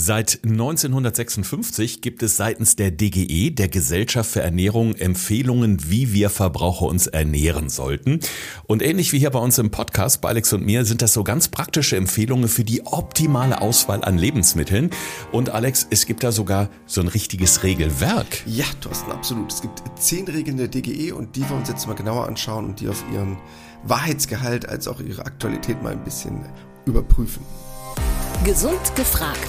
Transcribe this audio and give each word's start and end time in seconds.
Seit 0.00 0.44
1956 0.44 2.00
gibt 2.02 2.22
es 2.22 2.36
seitens 2.36 2.76
der 2.76 2.92
DGE, 2.92 3.50
der 3.50 3.66
Gesellschaft 3.66 4.30
für 4.30 4.40
Ernährung, 4.40 4.94
Empfehlungen, 4.94 5.90
wie 5.90 6.12
wir 6.12 6.30
Verbraucher 6.30 6.86
uns 6.86 7.08
ernähren 7.08 7.68
sollten. 7.68 8.20
Und 8.68 8.80
ähnlich 8.80 9.12
wie 9.12 9.18
hier 9.18 9.30
bei 9.30 9.40
uns 9.40 9.58
im 9.58 9.72
Podcast, 9.72 10.20
bei 10.20 10.28
Alex 10.28 10.52
und 10.52 10.64
mir, 10.64 10.84
sind 10.84 11.02
das 11.02 11.14
so 11.14 11.24
ganz 11.24 11.48
praktische 11.48 11.96
Empfehlungen 11.96 12.48
für 12.48 12.62
die 12.62 12.86
optimale 12.86 13.60
Auswahl 13.60 14.04
an 14.04 14.18
Lebensmitteln. 14.18 14.90
Und 15.32 15.50
Alex, 15.50 15.88
es 15.90 16.06
gibt 16.06 16.22
da 16.22 16.30
sogar 16.30 16.70
so 16.86 17.00
ein 17.00 17.08
richtiges 17.08 17.64
Regelwerk. 17.64 18.44
Ja, 18.46 18.66
Thorsten, 18.80 19.10
absolut. 19.10 19.52
Es 19.52 19.60
gibt 19.60 19.82
zehn 19.98 20.28
Regeln 20.28 20.58
der 20.58 20.68
DGE 20.68 21.10
und 21.10 21.34
die 21.34 21.40
wir 21.40 21.56
uns 21.56 21.68
jetzt 21.68 21.88
mal 21.88 21.94
genauer 21.94 22.28
anschauen 22.28 22.66
und 22.66 22.78
die 22.78 22.86
auf 22.86 23.02
ihren 23.12 23.36
Wahrheitsgehalt 23.82 24.68
als 24.68 24.86
auch 24.86 25.00
ihre 25.00 25.26
Aktualität 25.26 25.82
mal 25.82 25.90
ein 25.90 26.04
bisschen 26.04 26.44
überprüfen. 26.86 27.42
Gesund 28.44 28.94
gefragt. 28.94 29.48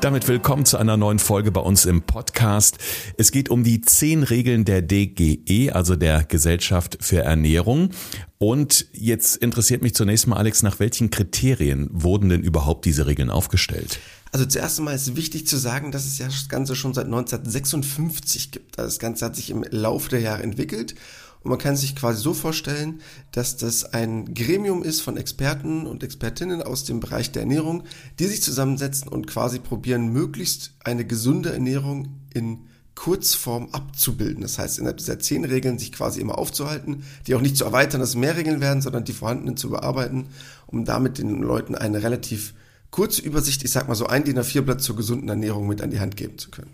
Damit 0.00 0.28
willkommen 0.28 0.64
zu 0.64 0.78
einer 0.78 0.96
neuen 0.96 1.18
Folge 1.18 1.52
bei 1.52 1.60
uns 1.60 1.84
im 1.84 2.00
Podcast. 2.00 2.78
Es 3.18 3.32
geht 3.32 3.50
um 3.50 3.64
die 3.64 3.82
zehn 3.82 4.22
Regeln 4.22 4.64
der 4.64 4.80
DGE, 4.80 5.72
also 5.72 5.94
der 5.94 6.24
Gesellschaft 6.24 6.96
für 7.02 7.18
Ernährung. 7.18 7.90
Und 8.38 8.86
jetzt 8.92 9.36
interessiert 9.36 9.82
mich 9.82 9.94
zunächst 9.94 10.26
mal, 10.26 10.38
Alex, 10.38 10.62
nach 10.62 10.78
welchen 10.80 11.10
Kriterien 11.10 11.90
wurden 11.92 12.30
denn 12.30 12.40
überhaupt 12.42 12.86
diese 12.86 13.06
Regeln 13.06 13.28
aufgestellt? 13.28 13.98
Also 14.32 14.46
zuerst 14.46 14.78
einmal 14.78 14.94
ist 14.94 15.16
wichtig 15.16 15.46
zu 15.46 15.58
sagen, 15.58 15.92
dass 15.92 16.06
es 16.06 16.16
ja 16.16 16.26
das 16.26 16.48
Ganze 16.48 16.74
schon 16.76 16.94
seit 16.94 17.04
1956 17.04 18.52
gibt. 18.52 18.78
Also 18.78 18.88
das 18.88 19.00
Ganze 19.00 19.26
hat 19.26 19.36
sich 19.36 19.50
im 19.50 19.64
Laufe 19.68 20.08
der 20.08 20.20
Jahre 20.20 20.42
entwickelt 20.42 20.94
und 21.42 21.50
man 21.50 21.58
kann 21.58 21.76
sich 21.76 21.96
quasi 21.96 22.22
so 22.22 22.34
vorstellen, 22.34 23.00
dass 23.32 23.56
das 23.56 23.84
ein 23.84 24.34
Gremium 24.34 24.82
ist 24.82 25.00
von 25.00 25.16
Experten 25.16 25.86
und 25.86 26.02
Expertinnen 26.02 26.62
aus 26.62 26.84
dem 26.84 27.00
Bereich 27.00 27.32
der 27.32 27.42
Ernährung, 27.42 27.84
die 28.18 28.26
sich 28.26 28.42
zusammensetzen 28.42 29.08
und 29.08 29.26
quasi 29.26 29.58
probieren, 29.58 30.12
möglichst 30.12 30.72
eine 30.84 31.06
gesunde 31.06 31.52
Ernährung 31.52 32.08
in 32.34 32.66
Kurzform 32.94 33.68
abzubilden. 33.72 34.42
Das 34.42 34.58
heißt, 34.58 34.78
innerhalb 34.78 34.98
dieser 34.98 35.18
zehn 35.18 35.46
Regeln 35.46 35.78
sich 35.78 35.92
quasi 35.92 36.20
immer 36.20 36.36
aufzuhalten, 36.36 37.04
die 37.26 37.34
auch 37.34 37.40
nicht 37.40 37.56
zu 37.56 37.64
erweitern, 37.64 38.00
dass 38.00 38.14
mehr 38.14 38.36
Regeln 38.36 38.60
werden, 38.60 38.82
sondern 38.82 39.04
die 39.04 39.14
vorhandenen 39.14 39.56
zu 39.56 39.70
bearbeiten, 39.70 40.26
um 40.66 40.84
damit 40.84 41.16
den 41.16 41.40
Leuten 41.40 41.74
eine 41.74 42.02
relativ 42.02 42.52
kurze 42.90 43.22
Übersicht, 43.22 43.64
ich 43.64 43.70
sag 43.70 43.88
mal 43.88 43.94
so 43.94 44.06
ein 44.06 44.24
DIN 44.24 44.38
A4-Blatt 44.38 44.80
zur 44.80 44.96
gesunden 44.96 45.28
Ernährung 45.28 45.66
mit 45.68 45.80
an 45.82 45.90
die 45.90 46.00
Hand 46.00 46.16
geben 46.16 46.38
zu 46.38 46.50
können. 46.50 46.70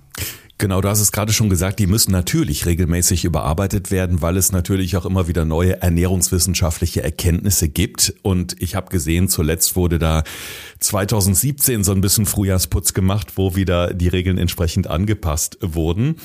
Genau, 0.58 0.80
du 0.80 0.88
hast 0.88 1.00
es 1.00 1.12
gerade 1.12 1.34
schon 1.34 1.50
gesagt, 1.50 1.78
die 1.78 1.86
müssen 1.86 2.12
natürlich 2.12 2.64
regelmäßig 2.64 3.26
überarbeitet 3.26 3.90
werden, 3.90 4.22
weil 4.22 4.38
es 4.38 4.52
natürlich 4.52 4.96
auch 4.96 5.04
immer 5.04 5.28
wieder 5.28 5.44
neue 5.44 5.82
ernährungswissenschaftliche 5.82 7.02
Erkenntnisse 7.02 7.68
gibt. 7.68 8.14
Und 8.22 8.56
ich 8.58 8.74
habe 8.74 8.88
gesehen, 8.88 9.28
zuletzt 9.28 9.76
wurde 9.76 9.98
da 9.98 10.24
2017 10.80 11.84
so 11.84 11.92
ein 11.92 12.00
bisschen 12.00 12.24
Frühjahrsputz 12.24 12.94
gemacht, 12.94 13.32
wo 13.36 13.54
wieder 13.54 13.92
die 13.92 14.08
Regeln 14.08 14.38
entsprechend 14.38 14.86
angepasst 14.86 15.58
wurden. 15.60 16.16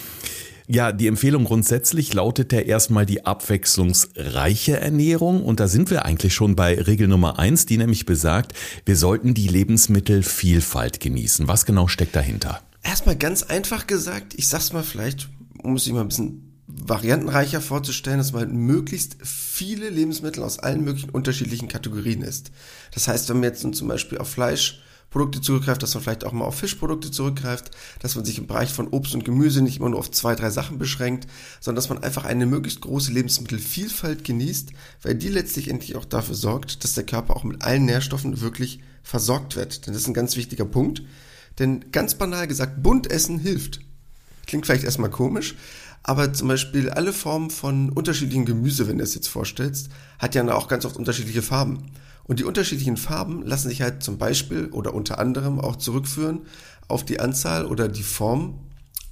Ja, 0.73 0.93
die 0.93 1.07
Empfehlung 1.07 1.43
grundsätzlich 1.43 2.13
lautet 2.13 2.53
ja 2.53 2.59
erstmal 2.59 3.05
die 3.05 3.25
abwechslungsreiche 3.25 4.79
Ernährung. 4.79 5.43
Und 5.43 5.59
da 5.59 5.67
sind 5.67 5.89
wir 5.89 6.05
eigentlich 6.05 6.33
schon 6.33 6.55
bei 6.55 6.81
Regel 6.81 7.09
Nummer 7.09 7.39
eins, 7.39 7.65
die 7.65 7.77
nämlich 7.77 8.05
besagt, 8.05 8.53
wir 8.85 8.95
sollten 8.95 9.33
die 9.33 9.49
Lebensmittelvielfalt 9.49 11.01
genießen. 11.01 11.49
Was 11.49 11.65
genau 11.65 11.89
steckt 11.89 12.15
dahinter? 12.15 12.61
Erstmal 12.83 13.17
ganz 13.17 13.43
einfach 13.43 13.85
gesagt, 13.85 14.33
ich 14.37 14.47
sag's 14.47 14.71
mal 14.71 14.81
vielleicht, 14.81 15.27
um 15.61 15.75
es 15.75 15.87
immer 15.87 15.99
ein 15.99 16.07
bisschen 16.07 16.53
variantenreicher 16.67 17.59
vorzustellen, 17.59 18.19
dass 18.19 18.31
man 18.31 18.43
halt 18.43 18.53
möglichst 18.53 19.17
viele 19.21 19.89
Lebensmittel 19.89 20.41
aus 20.41 20.57
allen 20.57 20.85
möglichen 20.85 21.09
unterschiedlichen 21.09 21.67
Kategorien 21.67 22.21
isst. 22.21 22.49
Das 22.93 23.09
heißt, 23.09 23.27
wenn 23.27 23.41
man 23.41 23.49
jetzt 23.49 23.75
zum 23.75 23.87
Beispiel 23.89 24.19
auf 24.19 24.29
Fleisch 24.29 24.81
Produkte 25.11 25.41
zurückgreift, 25.41 25.83
dass 25.83 25.93
man 25.93 26.01
vielleicht 26.03 26.23
auch 26.23 26.31
mal 26.31 26.45
auf 26.45 26.55
Fischprodukte 26.55 27.11
zurückgreift, 27.11 27.69
dass 27.99 28.15
man 28.15 28.25
sich 28.25 28.39
im 28.39 28.47
Bereich 28.47 28.71
von 28.71 28.87
Obst 28.87 29.13
und 29.13 29.25
Gemüse 29.25 29.61
nicht 29.61 29.77
immer 29.77 29.89
nur 29.89 29.99
auf 29.99 30.09
zwei, 30.09 30.35
drei 30.35 30.49
Sachen 30.49 30.79
beschränkt, 30.79 31.27
sondern 31.59 31.75
dass 31.75 31.89
man 31.89 32.01
einfach 32.01 32.23
eine 32.23 32.45
möglichst 32.45 32.81
große 32.81 33.11
Lebensmittelvielfalt 33.11 34.23
genießt, 34.23 34.71
weil 35.03 35.15
die 35.15 35.27
letztlich 35.27 35.69
endlich 35.69 35.97
auch 35.97 36.05
dafür 36.05 36.35
sorgt, 36.35 36.83
dass 36.83 36.95
der 36.95 37.05
Körper 37.05 37.35
auch 37.35 37.43
mit 37.43 37.61
allen 37.61 37.85
Nährstoffen 37.85 38.39
wirklich 38.39 38.79
versorgt 39.03 39.57
wird. 39.57 39.85
Denn 39.85 39.93
das 39.93 40.03
ist 40.03 40.07
ein 40.07 40.13
ganz 40.13 40.37
wichtiger 40.37 40.65
Punkt. 40.65 41.03
Denn 41.59 41.91
ganz 41.91 42.15
banal 42.15 42.47
gesagt, 42.47 42.81
bunt 42.81 43.11
essen 43.11 43.37
hilft. 43.37 43.81
Klingt 44.47 44.65
vielleicht 44.65 44.85
erstmal 44.85 45.09
komisch, 45.09 45.55
aber 46.03 46.33
zum 46.33 46.47
Beispiel 46.47 46.89
alle 46.89 47.13
Formen 47.13 47.49
von 47.49 47.89
unterschiedlichen 47.89 48.45
Gemüse, 48.45 48.87
wenn 48.87 48.97
du 48.97 49.03
es 49.03 49.13
jetzt 49.13 49.27
vorstellst, 49.27 49.89
hat 50.19 50.35
ja 50.35 50.49
auch 50.53 50.67
ganz 50.67 50.85
oft 50.85 50.95
unterschiedliche 50.95 51.41
Farben. 51.41 51.91
Und 52.23 52.39
die 52.39 52.43
unterschiedlichen 52.43 52.97
Farben 52.97 53.45
lassen 53.45 53.69
sich 53.69 53.81
halt 53.81 54.03
zum 54.03 54.17
Beispiel 54.17 54.67
oder 54.67 54.93
unter 54.93 55.19
anderem 55.19 55.59
auch 55.59 55.75
zurückführen 55.75 56.41
auf 56.87 57.03
die 57.03 57.19
Anzahl 57.19 57.65
oder 57.65 57.87
die 57.87 58.03
Form 58.03 58.59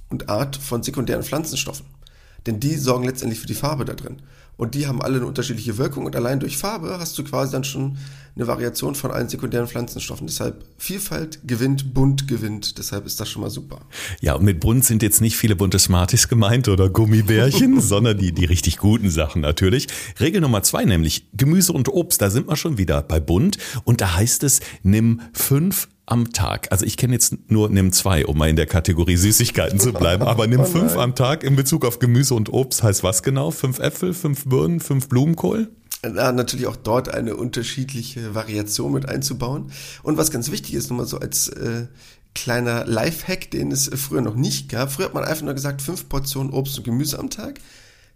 und 0.08 0.28
Art 0.28 0.56
von 0.56 0.82
sekundären 0.82 1.22
Pflanzenstoffen. 1.22 1.86
Denn 2.46 2.60
die 2.60 2.76
sorgen 2.76 3.04
letztendlich 3.04 3.40
für 3.40 3.46
die 3.46 3.54
Farbe 3.54 3.84
da 3.84 3.94
drin. 3.94 4.22
Und 4.60 4.74
die 4.74 4.86
haben 4.86 5.00
alle 5.00 5.16
eine 5.16 5.24
unterschiedliche 5.24 5.78
Wirkung 5.78 6.04
und 6.04 6.14
allein 6.14 6.38
durch 6.38 6.58
Farbe 6.58 6.98
hast 7.00 7.16
du 7.16 7.24
quasi 7.24 7.50
dann 7.50 7.64
schon 7.64 7.96
eine 8.36 8.46
Variation 8.46 8.94
von 8.94 9.10
allen 9.10 9.26
sekundären 9.26 9.66
Pflanzenstoffen. 9.66 10.26
Deshalb 10.26 10.66
Vielfalt 10.76 11.40
gewinnt, 11.46 11.94
bunt 11.94 12.28
gewinnt. 12.28 12.76
Deshalb 12.76 13.06
ist 13.06 13.18
das 13.18 13.30
schon 13.30 13.40
mal 13.40 13.48
super. 13.48 13.80
Ja, 14.20 14.34
und 14.34 14.44
mit 14.44 14.60
bunt 14.60 14.84
sind 14.84 15.02
jetzt 15.02 15.22
nicht 15.22 15.38
viele 15.38 15.56
bunte 15.56 15.78
Smarties 15.78 16.28
gemeint 16.28 16.68
oder 16.68 16.90
Gummibärchen, 16.90 17.80
sondern 17.80 18.18
die, 18.18 18.32
die 18.32 18.44
richtig 18.44 18.76
guten 18.76 19.08
Sachen 19.08 19.40
natürlich. 19.40 19.86
Regel 20.20 20.42
Nummer 20.42 20.62
zwei 20.62 20.84
nämlich 20.84 21.26
Gemüse 21.32 21.72
und 21.72 21.88
Obst. 21.88 22.20
Da 22.20 22.28
sind 22.28 22.46
wir 22.46 22.56
schon 22.56 22.76
wieder 22.76 23.00
bei 23.00 23.18
bunt. 23.18 23.56
Und 23.84 24.02
da 24.02 24.14
heißt 24.14 24.44
es, 24.44 24.60
nimm 24.82 25.22
fünf 25.32 25.88
am 26.10 26.32
Tag. 26.32 26.68
Also 26.70 26.84
ich 26.84 26.96
kenne 26.96 27.14
jetzt 27.14 27.50
nur 27.50 27.68
nimm 27.68 27.92
zwei, 27.92 28.26
um 28.26 28.36
mal 28.38 28.48
in 28.48 28.56
der 28.56 28.66
Kategorie 28.66 29.16
Süßigkeiten 29.16 29.78
zu 29.78 29.92
bleiben, 29.92 30.24
aber 30.24 30.46
nimm 30.46 30.60
oh 30.60 30.64
fünf 30.64 30.96
am 30.96 31.14
Tag 31.14 31.44
in 31.44 31.56
Bezug 31.56 31.84
auf 31.84 31.98
Gemüse 31.98 32.34
und 32.34 32.52
Obst 32.52 32.82
heißt 32.82 33.02
was 33.02 33.22
genau? 33.22 33.50
Fünf 33.50 33.78
Äpfel, 33.78 34.14
fünf 34.14 34.44
Birnen, 34.44 34.80
fünf 34.80 35.08
Blumenkohl? 35.08 35.68
Ja, 36.02 36.32
natürlich 36.32 36.66
auch 36.66 36.76
dort 36.76 37.12
eine 37.12 37.36
unterschiedliche 37.36 38.34
Variation 38.34 38.92
mit 38.92 39.08
einzubauen. 39.08 39.70
Und 40.02 40.16
was 40.16 40.30
ganz 40.30 40.50
wichtig 40.50 40.74
ist, 40.74 40.88
nur 40.88 40.98
mal 41.00 41.06
so 41.06 41.18
als 41.18 41.48
äh, 41.48 41.86
kleiner 42.34 42.86
Lifehack, 42.86 43.50
den 43.50 43.70
es 43.70 43.90
früher 43.94 44.22
noch 44.22 44.34
nicht 44.34 44.68
gab. 44.70 44.90
Früher 44.90 45.06
hat 45.06 45.14
man 45.14 45.24
einfach 45.24 45.44
nur 45.44 45.54
gesagt, 45.54 45.82
fünf 45.82 46.08
Portionen 46.08 46.52
Obst 46.52 46.78
und 46.78 46.84
Gemüse 46.84 47.18
am 47.18 47.28
Tag. 47.28 47.60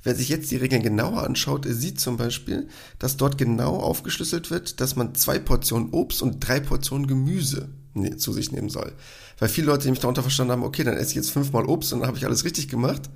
Wer 0.03 0.15
sich 0.15 0.29
jetzt 0.29 0.51
die 0.51 0.57
Regeln 0.57 0.83
genauer 0.83 1.23
anschaut, 1.23 1.67
sieht 1.69 1.99
zum 1.99 2.17
Beispiel, 2.17 2.69
dass 2.99 3.17
dort 3.17 3.39
genau 3.39 3.77
aufgeschlüsselt 3.77 4.51
wird, 4.51 4.81
dass 4.81 4.97
man 4.97 5.15
zwei 5.15 5.39
Portionen 5.39 5.91
Obst 5.91 6.23
und 6.23 6.47
drei 6.47 6.61
Portionen 6.61 7.07
Gemüse 7.07 7.71
zu 8.17 8.33
sich 8.33 8.53
nehmen 8.53 8.69
soll. 8.69 8.93
Weil 9.39 9.49
viele 9.49 9.69
Leute 9.69 9.85
nämlich 9.85 10.01
darunter 10.01 10.23
verstanden 10.23 10.53
haben, 10.53 10.63
okay, 10.63 10.85
dann 10.85 10.97
esse 10.97 11.11
ich 11.11 11.17
jetzt 11.17 11.31
fünfmal 11.31 11.67
Obst 11.67 11.93
und 11.93 12.01
dann 12.01 12.09
habe 12.09 12.19
ich 12.19 12.25
alles 12.25 12.45
richtig 12.45 12.69
gemacht 12.69 13.11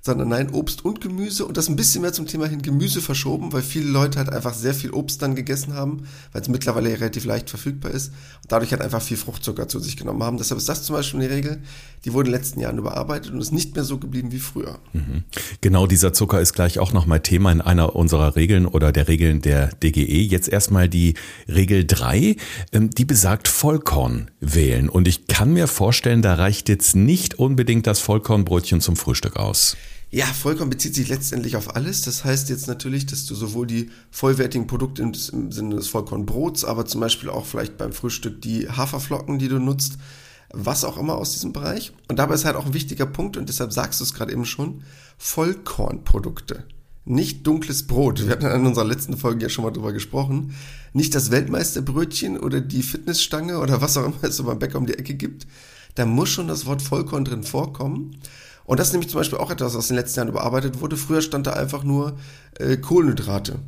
sondern 0.00 0.28
nein, 0.28 0.50
Obst 0.50 0.84
und 0.84 1.00
Gemüse 1.00 1.44
und 1.44 1.56
das 1.56 1.68
ein 1.68 1.76
bisschen 1.76 2.02
mehr 2.02 2.12
zum 2.12 2.26
Thema 2.26 2.46
hin 2.46 2.62
Gemüse 2.62 3.00
verschoben, 3.00 3.52
weil 3.52 3.62
viele 3.62 3.88
Leute 3.88 4.18
halt 4.18 4.28
einfach 4.30 4.54
sehr 4.54 4.74
viel 4.74 4.90
Obst 4.90 5.22
dann 5.22 5.34
gegessen 5.34 5.74
haben, 5.74 6.04
weil 6.32 6.42
es 6.42 6.48
mittlerweile 6.48 6.88
relativ 6.88 7.24
leicht 7.24 7.50
verfügbar 7.50 7.92
ist 7.92 8.08
und 8.42 8.50
dadurch 8.52 8.72
halt 8.72 8.82
einfach 8.82 9.02
viel 9.02 9.16
Fruchtzucker 9.16 9.68
zu 9.68 9.78
sich 9.80 9.96
genommen 9.96 10.22
haben. 10.22 10.38
Deshalb 10.38 10.58
ist 10.58 10.68
das 10.68 10.82
zum 10.84 10.96
Beispiel 10.96 11.20
eine 11.20 11.30
Regel, 11.30 11.62
die 12.04 12.12
wurde 12.12 12.28
in 12.28 12.32
den 12.32 12.40
letzten 12.40 12.60
Jahren 12.60 12.78
überarbeitet 12.78 13.32
und 13.32 13.40
ist 13.40 13.52
nicht 13.52 13.74
mehr 13.74 13.84
so 13.84 13.98
geblieben 13.98 14.32
wie 14.32 14.38
früher. 14.38 14.78
Mhm. 14.92 15.24
Genau 15.60 15.86
dieser 15.86 16.12
Zucker 16.12 16.40
ist 16.40 16.52
gleich 16.52 16.78
auch 16.78 16.92
nochmal 16.92 17.20
Thema 17.20 17.52
in 17.52 17.60
einer 17.60 17.96
unserer 17.96 18.36
Regeln 18.36 18.66
oder 18.66 18.92
der 18.92 19.08
Regeln 19.08 19.40
der 19.42 19.68
DGE. 19.68 20.22
Jetzt 20.22 20.48
erstmal 20.48 20.88
die 20.88 21.14
Regel 21.48 21.84
3, 21.86 22.36
ähm, 22.72 22.90
die 22.90 23.04
besagt 23.04 23.48
Vollkorn 23.48 24.30
wählen. 24.40 24.88
Und 24.88 25.08
ich 25.08 25.26
kann 25.26 25.52
mir 25.52 25.66
vorstellen, 25.66 26.22
da 26.22 26.34
reicht 26.34 26.68
jetzt 26.68 26.94
nicht 26.96 27.38
unbedingt 27.38 27.86
das 27.86 28.00
Vollkornbrötchen 28.00 28.80
zum 28.80 28.96
Frühstück 28.96 29.36
aus. 29.36 29.76
Ja, 30.10 30.24
Vollkorn 30.24 30.70
bezieht 30.70 30.94
sich 30.94 31.08
letztendlich 31.08 31.56
auf 31.56 31.76
alles. 31.76 32.02
Das 32.02 32.24
heißt 32.24 32.48
jetzt 32.48 32.66
natürlich, 32.66 33.04
dass 33.06 33.26
du 33.26 33.34
sowohl 33.34 33.66
die 33.66 33.90
vollwertigen 34.10 34.66
Produkte 34.66 35.02
im, 35.02 35.12
Sinne 35.12 35.76
des 35.76 35.88
Vollkornbrots, 35.88 36.64
aber 36.64 36.86
zum 36.86 37.02
Beispiel 37.02 37.28
auch 37.28 37.44
vielleicht 37.44 37.76
beim 37.76 37.92
Frühstück 37.92 38.40
die 38.40 38.70
Haferflocken, 38.70 39.38
die 39.38 39.48
du 39.48 39.58
nutzt, 39.58 39.98
was 40.50 40.84
auch 40.84 40.96
immer 40.96 41.16
aus 41.16 41.32
diesem 41.32 41.52
Bereich. 41.52 41.92
Und 42.08 42.18
dabei 42.18 42.34
ist 42.34 42.46
halt 42.46 42.56
auch 42.56 42.64
ein 42.64 42.74
wichtiger 42.74 43.04
Punkt 43.04 43.36
und 43.36 43.50
deshalb 43.50 43.72
sagst 43.72 44.00
du 44.00 44.04
es 44.04 44.14
gerade 44.14 44.32
eben 44.32 44.46
schon, 44.46 44.82
Vollkornprodukte. 45.18 46.64
Nicht 47.04 47.46
dunkles 47.46 47.86
Brot. 47.86 48.24
Wir 48.24 48.32
hatten 48.32 48.46
in 48.46 48.66
unserer 48.66 48.84
letzten 48.84 49.16
Folge 49.16 49.42
ja 49.42 49.48
schon 49.48 49.64
mal 49.64 49.70
drüber 49.70 49.92
gesprochen. 49.92 50.54
Nicht 50.94 51.14
das 51.14 51.30
Weltmeisterbrötchen 51.30 52.38
oder 52.38 52.60
die 52.60 52.82
Fitnessstange 52.82 53.58
oder 53.60 53.80
was 53.82 53.96
auch 53.96 54.06
immer 54.06 54.24
es 54.24 54.36
so 54.36 54.44
beim 54.44 54.58
Bäcker 54.58 54.78
um 54.78 54.86
die 54.86 54.98
Ecke 54.98 55.14
gibt. 55.14 55.46
Da 55.94 56.06
muss 56.06 56.28
schon 56.30 56.48
das 56.48 56.64
Wort 56.66 56.80
Vollkorn 56.80 57.24
drin 57.24 57.44
vorkommen. 57.44 58.18
Und 58.68 58.78
das 58.78 58.88
ist 58.88 58.92
nämlich 58.92 59.08
zum 59.08 59.20
Beispiel 59.20 59.38
auch 59.38 59.50
etwas, 59.50 59.74
was 59.74 59.88
in 59.88 59.96
den 59.96 60.02
letzten 60.02 60.20
Jahren 60.20 60.28
überarbeitet 60.28 60.82
wurde. 60.82 60.98
Früher 60.98 61.22
stand 61.22 61.46
da 61.46 61.54
einfach 61.54 61.84
nur 61.84 62.18
äh, 62.58 62.76
Kohlenhydrate 62.76 63.60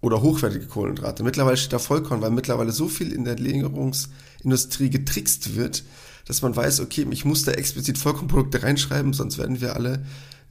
oder 0.00 0.20
hochwertige 0.20 0.66
Kohlenhydrate. 0.66 1.22
Mittlerweile 1.22 1.56
steht 1.56 1.72
da 1.72 1.78
Vollkorn, 1.78 2.22
weil 2.22 2.32
mittlerweile 2.32 2.72
so 2.72 2.88
viel 2.88 3.12
in 3.12 3.24
der 3.24 3.34
Ernährungsindustrie 3.34 4.90
getrickst 4.90 5.54
wird, 5.54 5.84
dass 6.26 6.42
man 6.42 6.56
weiß, 6.56 6.80
okay, 6.80 7.06
ich 7.08 7.24
muss 7.24 7.44
da 7.44 7.52
explizit 7.52 7.98
Vollkornprodukte 7.98 8.64
reinschreiben, 8.64 9.12
sonst 9.12 9.38
werden 9.38 9.60
wir 9.60 9.76
alle 9.76 10.04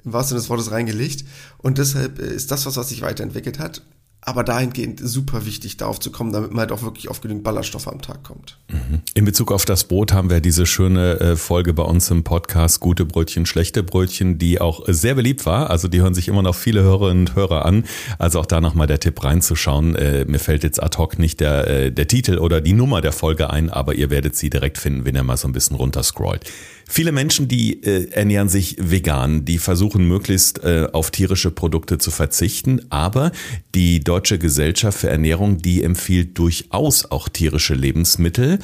im 0.06 0.13
wahrsten 0.13 0.30
Sinne 0.30 0.44
des 0.44 0.50
Wortes 0.50 0.71
reingelegt. 0.71 1.25
Und 1.57 1.78
deshalb 1.78 2.19
äh, 2.19 2.33
ist 2.33 2.51
das 2.51 2.66
was, 2.66 2.78
was 2.78 2.88
sich 2.88 3.01
weiterentwickelt 3.01 3.60
hat 3.60 3.81
aber 4.25 4.44
dahingehend 4.44 5.00
super 5.01 5.45
wichtig, 5.45 5.77
darauf 5.77 6.00
zu 6.00 6.12
kommen, 6.12 6.33
damit 6.33 6.50
man 6.51 6.62
halt 6.62 6.72
auch 6.72 6.81
wirklich 6.81 7.10
auf 7.10 7.22
genügend 7.22 7.44
Ballaststoffe 7.44 7.88
am 7.88 8.01
Tag 8.01 8.24
kommt. 8.24 8.57
Mhm. 8.69 9.01
In 9.13 9.24
Bezug 9.24 9.51
auf 9.51 9.66
das 9.66 9.83
Brot 9.83 10.13
haben 10.13 10.31
wir 10.31 10.42
diese 10.42 10.66
schöne 10.66 11.19
äh, 11.19 11.36
Folge 11.36 11.74
bei 11.74 11.83
uns 11.83 12.10
im 12.10 12.24
Podcast 12.24 12.80
Gute 12.80 13.06
Brötchen, 13.06 13.45
schlechte 13.45 13.83
Brötchen, 13.83 14.39
die 14.39 14.60
auch 14.60 14.81
sehr 14.88 15.13
beliebt 15.13 15.45
war. 15.45 15.69
Also 15.69 15.88
die 15.88 16.01
hören 16.01 16.16
sich 16.16 16.27
immer 16.27 16.42
noch 16.42 16.56
viele 16.56 16.81
Hörerinnen 16.81 17.27
und 17.27 17.36
Hörer 17.36 17.66
an. 17.66 17.86
Also 18.18 18.39
auch 18.39 18.48
da 18.48 18.62
nochmal 18.62 18.88
der 18.88 19.00
Tipp 19.00 19.24
reinzuschauen. 19.24 19.95
Äh, 19.95 20.25
mir 20.25 20.39
fällt 20.39 20.63
jetzt 20.63 20.81
ad 20.81 20.98
hoc 20.98 21.19
nicht 21.19 21.39
der, 21.39 21.68
äh, 21.68 21.92
der 21.92 22.07
Titel 22.07 22.39
oder 22.39 22.62
die 22.62 22.74
Nummer 22.74 23.01
der 23.01 23.12
Folge 23.12 23.51
ein, 23.51 23.69
aber 23.69 23.94
ihr 23.94 24.10
werdet 24.10 24.36
sie 24.36 24.50
direkt 24.50 24.80
finden, 24.80 25.06
wenn 25.06 25.16
ihr 25.16 25.24
mal 25.24 25.38
so 25.38 25.48
ein 25.48 25.54
bisschen 25.54 25.75
runterscrollt. 25.75 26.50
Viele 26.88 27.12
Menschen, 27.12 27.48
die 27.48 27.83
äh, 27.83 28.12
ernähren 28.12 28.48
sich 28.48 28.78
vegan, 28.80 29.44
die 29.44 29.57
versuchen 29.57 30.07
möglichst 30.07 30.63
äh, 30.63 30.88
auf 30.94 31.10
tierische 31.10 31.50
Produkte 31.50 31.98
zu 31.98 32.12
verzichten, 32.12 32.81
aber 32.89 33.31
die 33.74 34.04
Deutsche 34.15 34.39
Gesellschaft 34.39 34.97
für 34.97 35.09
Ernährung, 35.09 35.57
die 35.57 35.83
empfiehlt 35.83 36.39
durchaus 36.39 37.03
auch 37.12 37.27
tierische 37.27 37.73
Lebensmittel. 37.73 38.59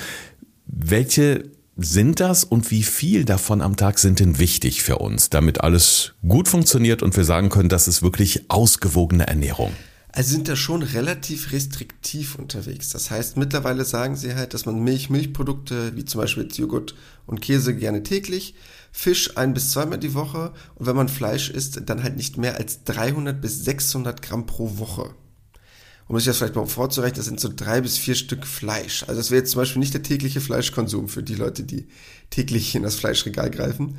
Welche 0.66 1.44
sind 1.76 2.22
das 2.22 2.46
und 2.46 2.72
wie 2.72 2.84
viel 2.84 3.26
davon 3.26 3.62
am 3.62 3.76
Tag 3.76 4.00
sind 4.00 4.22
denn 4.22 4.40
wichtig 4.40 4.82
für 4.82 5.00
uns, 5.00 5.30
damit 5.30 5.60
alles 5.60 6.14
gut 6.26 6.48
funktioniert 6.48 7.04
und 7.04 7.18
wir 7.18 7.26
sagen 7.26 7.50
können, 7.50 7.68
das 7.68 7.90
ist 7.90 8.02
wirklich 8.02 8.50
ausgewogene 8.50 9.28
Ernährung? 9.28 9.74
Also 10.14 10.32
sind 10.32 10.48
da 10.48 10.56
schon 10.56 10.84
relativ 10.84 11.52
restriktiv 11.52 12.36
unterwegs. 12.36 12.92
Das 12.92 13.12
heißt, 13.12 13.36
mittlerweile 13.36 13.84
sagen 13.84 14.16
sie 14.16 14.36
halt, 14.36 14.54
dass 14.54 14.66
man 14.66 14.82
Milch, 14.82 15.10
Milchprodukte 15.10 15.98
wie 15.98 16.06
zum 16.06 16.22
Beispiel 16.22 16.48
Joghurt 16.50 16.96
und 17.26 17.42
Käse 17.42 17.76
gerne 17.76 18.04
täglich, 18.04 18.56
Fisch 18.94 19.36
ein 19.36 19.54
bis 19.54 19.72
zweimal 19.72 20.00
die 20.00 20.14
Woche 20.14 20.54
und 20.76 20.86
wenn 20.86 20.96
man 20.96 21.10
Fleisch 21.10 21.50
isst, 21.50 21.82
dann 21.88 22.04
halt 22.04 22.16
nicht 22.16 22.38
mehr 22.38 22.56
als 22.56 22.86
300 22.86 23.42
bis 23.42 23.66
600 23.66 24.22
Gramm 24.22 24.46
pro 24.46 24.78
Woche. 24.78 25.14
Um 26.12 26.20
sich 26.20 26.26
das 26.26 26.40
vielleicht 26.40 26.58
mal 26.58 26.66
vorzurechnen, 26.66 27.16
das 27.16 27.26
sind 27.28 27.40
so 27.40 27.50
drei 27.56 27.80
bis 27.80 27.98
vier 27.98 28.16
Stück 28.16 28.46
Fleisch. 28.46 29.04
Also 29.04 29.16
das 29.16 29.32
wäre 29.32 29.40
jetzt 29.40 29.52
zum 29.52 29.62
Beispiel 29.62 29.80
nicht 29.80 29.94
der 29.94 30.04
tägliche 30.04 30.42
Fleischkonsum 30.42 31.08
für 31.08 31.24
die 31.24 31.36
Leute, 31.36 31.64
die 31.64 31.88
täglich 32.30 32.76
in 32.76 32.84
das 32.84 32.96
Fleischregal 32.96 33.50
greifen. 33.50 33.98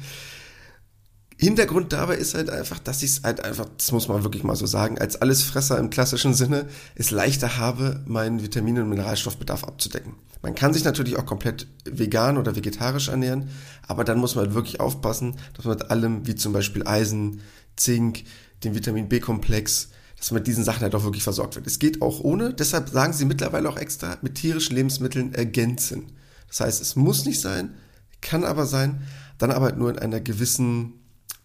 Hintergrund 1.38 1.94
dabei 1.94 2.17
ist 2.17 2.35
halt 2.35 2.50
einfach, 2.50 2.81
dass 2.81 3.03
ich 3.03 3.12
es 3.12 3.23
halt 3.23 3.43
einfach, 3.43 3.67
das 3.79 3.93
muss 3.93 4.09
man 4.09 4.25
wirklich 4.25 4.44
mal 4.44 4.56
so 4.56 4.67
sagen, 4.67 4.99
als 4.99 5.23
Allesfresser 5.23 5.79
im 5.79 5.88
klassischen 5.88 6.35
Sinne 6.35 6.67
es 6.97 7.11
leichter 7.11 7.56
habe, 7.56 8.03
meinen 8.05 8.43
Vitamin- 8.43 8.79
und 8.79 8.91
Mineralstoffbedarf 8.91 9.65
abzudecken. 9.65 10.17
Man 10.43 10.55
kann 10.55 10.75
sich 10.75 10.85
natürlich 10.85 11.17
auch 11.17 11.25
komplett 11.25 11.67
vegan 11.87 12.37
oder 12.37 12.55
vegetarisch 12.55 13.08
ernähren, 13.08 13.49
aber 13.88 14.05
dann 14.05 14.19
muss 14.19 14.35
man 14.35 14.44
halt 14.44 14.55
wirklich 14.55 14.81
aufpassen, 14.81 15.37
dass 15.55 15.65
man 15.65 15.79
mit 15.79 15.91
allem, 15.91 16.26
wie 16.26 16.35
zum 16.35 16.53
Beispiel 16.53 16.87
Eisen, 16.87 17.41
Zink, 17.75 18.25
dem 18.65 18.75
Vitamin 18.75 19.08
B-Komplex, 19.08 19.88
dass 20.22 20.30
man 20.30 20.38
mit 20.38 20.46
diesen 20.46 20.62
Sachen 20.62 20.82
halt 20.82 20.94
auch 20.94 21.02
wirklich 21.02 21.24
versorgt 21.24 21.56
wird. 21.56 21.66
Es 21.66 21.80
geht 21.80 22.00
auch 22.00 22.20
ohne, 22.20 22.54
deshalb 22.54 22.88
sagen 22.90 23.12
sie 23.12 23.24
mittlerweile 23.24 23.69
auch 23.69 23.76
extra, 23.76 24.19
mit 24.22 24.36
tierischen 24.36 24.76
Lebensmitteln 24.76 25.34
ergänzen. 25.34 26.12
Das 26.46 26.60
heißt, 26.60 26.80
es 26.80 26.94
muss 26.94 27.24
nicht 27.24 27.40
sein, 27.40 27.74
kann 28.20 28.44
aber 28.44 28.64
sein, 28.66 29.02
dann 29.38 29.50
aber 29.50 29.64
halt 29.64 29.78
nur 29.78 29.90
in 29.90 29.98
einer 29.98 30.20
gewissen 30.20 30.92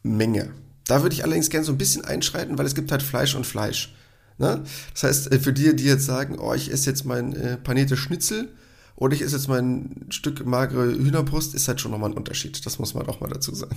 Menge. 0.04 0.52
Da 0.86 1.02
würde 1.02 1.16
ich 1.16 1.24
allerdings 1.24 1.50
gerne 1.50 1.66
so 1.66 1.72
ein 1.72 1.80
bisschen 1.80 2.06
einschreiten, 2.06 2.60
weil 2.60 2.68
es 2.68 2.76
gibt 2.76 2.92
halt 2.92 3.02
Fleisch 3.02 3.34
und 3.34 3.48
Fleisch. 3.48 3.96
Ne? 4.38 4.64
Das 4.94 5.02
heißt, 5.02 5.32
äh, 5.32 5.40
für 5.40 5.54
die, 5.54 5.76
die 5.76 5.86
jetzt 5.86 6.06
sagen, 6.06 6.38
oh, 6.38 6.54
ich 6.54 6.72
esse 6.72 6.88
jetzt 6.88 7.04
mein 7.04 7.34
äh, 7.34 7.58
panierte 7.58 7.98
Schnitzel 7.98 8.50
oder 8.96 9.16
ich 9.16 9.24
esse 9.24 9.38
jetzt 9.38 9.48
mein 9.48 10.06
Stück 10.10 10.46
magere 10.46 10.86
Hühnerbrust, 10.86 11.56
ist 11.56 11.68
halt 11.68 11.82
schon 11.82 11.90
nochmal 11.90 12.12
ein 12.12 12.18
Unterschied. 12.18 12.64
Das 12.64 12.78
muss 12.78 12.94
man 12.94 13.08
auch 13.08 13.22
mal 13.22 13.30
dazu 13.32 13.56
sagen. 13.56 13.76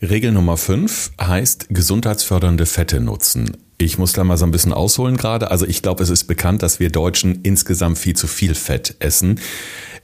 Regel 0.00 0.32
Nummer 0.32 0.56
5 0.56 1.12
heißt 1.20 1.66
gesundheitsfördernde 1.68 2.64
Fette 2.64 3.00
nutzen. 3.00 3.65
Ich 3.78 3.98
muss 3.98 4.12
da 4.12 4.24
mal 4.24 4.38
so 4.38 4.46
ein 4.46 4.50
bisschen 4.50 4.72
ausholen 4.72 5.16
gerade. 5.16 5.50
Also 5.50 5.66
ich 5.66 5.82
glaube, 5.82 6.02
es 6.02 6.08
ist 6.08 6.24
bekannt, 6.24 6.62
dass 6.62 6.80
wir 6.80 6.90
Deutschen 6.90 7.40
insgesamt 7.42 7.98
viel 7.98 8.16
zu 8.16 8.26
viel 8.26 8.54
Fett 8.54 8.96
essen. 9.00 9.38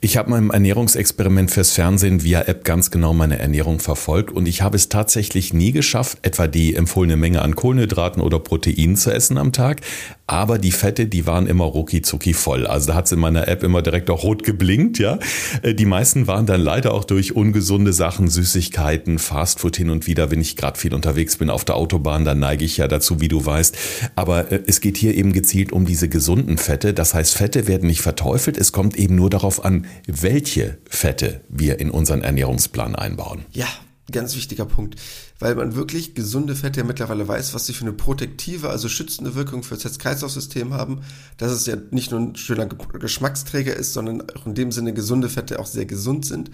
Ich 0.04 0.16
habe 0.16 0.30
meinem 0.30 0.50
Ernährungsexperiment 0.50 1.52
fürs 1.52 1.70
Fernsehen 1.70 2.24
via 2.24 2.40
App 2.40 2.64
ganz 2.64 2.90
genau 2.90 3.14
meine 3.14 3.38
Ernährung 3.38 3.78
verfolgt 3.78 4.32
und 4.32 4.48
ich 4.48 4.60
habe 4.60 4.74
es 4.74 4.88
tatsächlich 4.88 5.54
nie 5.54 5.70
geschafft, 5.70 6.18
etwa 6.22 6.48
die 6.48 6.74
empfohlene 6.74 7.16
Menge 7.16 7.40
an 7.40 7.54
Kohlenhydraten 7.54 8.20
oder 8.20 8.40
Proteinen 8.40 8.96
zu 8.96 9.12
essen 9.12 9.38
am 9.38 9.52
Tag. 9.52 9.80
Aber 10.26 10.58
die 10.58 10.72
Fette, 10.72 11.06
die 11.06 11.26
waren 11.26 11.46
immer 11.46 11.66
rucki 11.66 12.02
zucki 12.02 12.32
voll. 12.32 12.66
Also 12.66 12.88
da 12.88 12.94
hat 12.94 13.06
es 13.06 13.12
in 13.12 13.20
meiner 13.20 13.46
App 13.46 13.62
immer 13.62 13.80
direkt 13.80 14.10
auch 14.10 14.24
rot 14.24 14.42
geblinkt, 14.42 14.98
ja. 14.98 15.20
Äh, 15.62 15.74
die 15.74 15.84
meisten 15.84 16.26
waren 16.26 16.46
dann 16.46 16.60
leider 16.60 16.94
auch 16.94 17.04
durch 17.04 17.36
ungesunde 17.36 17.92
Sachen, 17.92 18.28
Süßigkeiten, 18.28 19.20
Fastfood 19.20 19.76
hin 19.76 19.90
und 19.90 20.08
wieder, 20.08 20.32
wenn 20.32 20.40
ich 20.40 20.56
gerade 20.56 20.80
viel 20.80 20.94
unterwegs 20.94 21.36
bin 21.36 21.48
auf 21.48 21.64
der 21.64 21.76
Autobahn, 21.76 22.24
dann 22.24 22.40
neige 22.40 22.64
ich 22.64 22.78
ja 22.78 22.88
dazu, 22.88 23.20
wie 23.20 23.28
du 23.28 23.44
weißt. 23.44 23.76
Aber 24.16 24.50
äh, 24.50 24.62
es 24.66 24.80
geht 24.80 24.96
hier 24.96 25.14
eben 25.14 25.32
gezielt 25.32 25.70
um 25.70 25.84
diese 25.84 26.08
gesunden 26.08 26.58
Fette. 26.58 26.92
Das 26.92 27.14
heißt, 27.14 27.36
Fette 27.36 27.68
werden 27.68 27.86
nicht 27.86 28.00
verteufelt. 28.00 28.58
Es 28.58 28.72
kommt 28.72 28.96
eben 28.96 29.14
nur 29.14 29.30
darauf 29.30 29.64
an, 29.64 29.86
welche 30.06 30.78
Fette 30.88 31.42
wir 31.48 31.80
in 31.80 31.90
unseren 31.90 32.22
Ernährungsplan 32.22 32.94
einbauen. 32.94 33.44
Ja, 33.52 33.68
ganz 34.10 34.36
wichtiger 34.36 34.66
Punkt, 34.66 34.96
weil 35.38 35.54
man 35.54 35.74
wirklich 35.74 36.14
gesunde 36.14 36.54
Fette 36.54 36.80
ja 36.80 36.86
mittlerweile 36.86 37.26
weiß, 37.26 37.54
was 37.54 37.66
sie 37.66 37.72
für 37.72 37.82
eine 37.82 37.92
protektive, 37.92 38.70
also 38.70 38.88
schützende 38.88 39.34
Wirkung 39.34 39.62
für 39.62 39.74
das 39.74 39.84
Herz-Kreislauf-System 39.84 40.74
haben, 40.74 41.02
dass 41.38 41.52
es 41.52 41.66
ja 41.66 41.76
nicht 41.90 42.10
nur 42.10 42.20
ein 42.20 42.36
schöner 42.36 42.66
Geschmacksträger 42.66 43.74
ist, 43.74 43.92
sondern 43.92 44.22
auch 44.30 44.46
in 44.46 44.54
dem 44.54 44.72
Sinne 44.72 44.92
gesunde 44.92 45.28
Fette 45.28 45.58
auch 45.58 45.66
sehr 45.66 45.86
gesund 45.86 46.26
sind. 46.26 46.50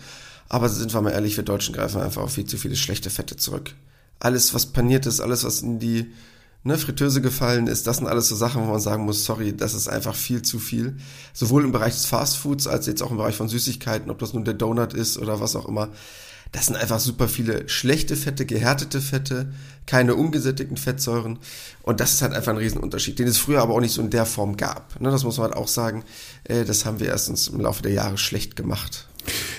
Aber 0.48 0.68
sind 0.68 0.94
wir 0.94 1.02
mal 1.02 1.10
ehrlich, 1.10 1.36
wir 1.36 1.44
Deutschen 1.44 1.74
greifen 1.74 2.00
einfach 2.00 2.22
auf 2.22 2.32
viel 2.32 2.46
zu 2.46 2.56
viele 2.56 2.76
schlechte 2.76 3.10
Fette 3.10 3.36
zurück. 3.36 3.74
Alles, 4.20 4.54
was 4.54 4.66
paniert 4.66 5.06
ist, 5.06 5.20
alles, 5.20 5.44
was 5.44 5.60
in 5.60 5.78
die 5.78 6.12
ne, 6.64 6.78
Fritteuse 6.78 7.20
gefallen 7.20 7.66
ist, 7.66 7.86
das 7.86 7.98
sind 7.98 8.06
alles 8.06 8.28
so 8.28 8.36
Sachen, 8.36 8.62
wo 8.62 8.70
man 8.70 8.80
sagen 8.80 9.04
muss, 9.04 9.24
sorry, 9.24 9.56
das 9.56 9.74
ist 9.74 9.88
einfach 9.88 10.14
viel 10.14 10.42
zu 10.42 10.58
viel. 10.58 10.96
Sowohl 11.32 11.64
im 11.64 11.72
Bereich 11.72 11.94
des 11.94 12.06
Fastfoods 12.06 12.66
als 12.66 12.86
jetzt 12.86 13.02
auch 13.02 13.10
im 13.10 13.16
Bereich 13.16 13.36
von 13.36 13.48
Süßigkeiten, 13.48 14.10
ob 14.10 14.18
das 14.18 14.32
nun 14.32 14.44
der 14.44 14.54
Donut 14.54 14.94
ist 14.94 15.18
oder 15.18 15.40
was 15.40 15.56
auch 15.56 15.68
immer. 15.68 15.88
Das 16.52 16.66
sind 16.66 16.76
einfach 16.76 16.98
super 16.98 17.28
viele 17.28 17.68
schlechte 17.68 18.16
Fette, 18.16 18.46
gehärtete 18.46 19.02
Fette, 19.02 19.52
keine 19.84 20.14
ungesättigten 20.14 20.78
Fettsäuren. 20.78 21.38
Und 21.82 22.00
das 22.00 22.14
ist 22.14 22.22
halt 22.22 22.32
einfach 22.32 22.52
ein 22.52 22.58
Riesenunterschied, 22.58 23.18
den 23.18 23.28
es 23.28 23.36
früher 23.36 23.60
aber 23.60 23.74
auch 23.74 23.80
nicht 23.80 23.92
so 23.92 24.00
in 24.00 24.10
der 24.10 24.24
Form 24.24 24.56
gab. 24.56 24.98
Ne, 25.00 25.10
das 25.10 25.24
muss 25.24 25.36
man 25.36 25.48
halt 25.48 25.56
auch 25.56 25.68
sagen. 25.68 26.04
Äh, 26.44 26.64
das 26.64 26.86
haben 26.86 27.00
wir 27.00 27.08
erstens 27.08 27.48
im 27.48 27.60
Laufe 27.60 27.82
der 27.82 27.92
Jahre 27.92 28.16
schlecht 28.16 28.56
gemacht. 28.56 29.06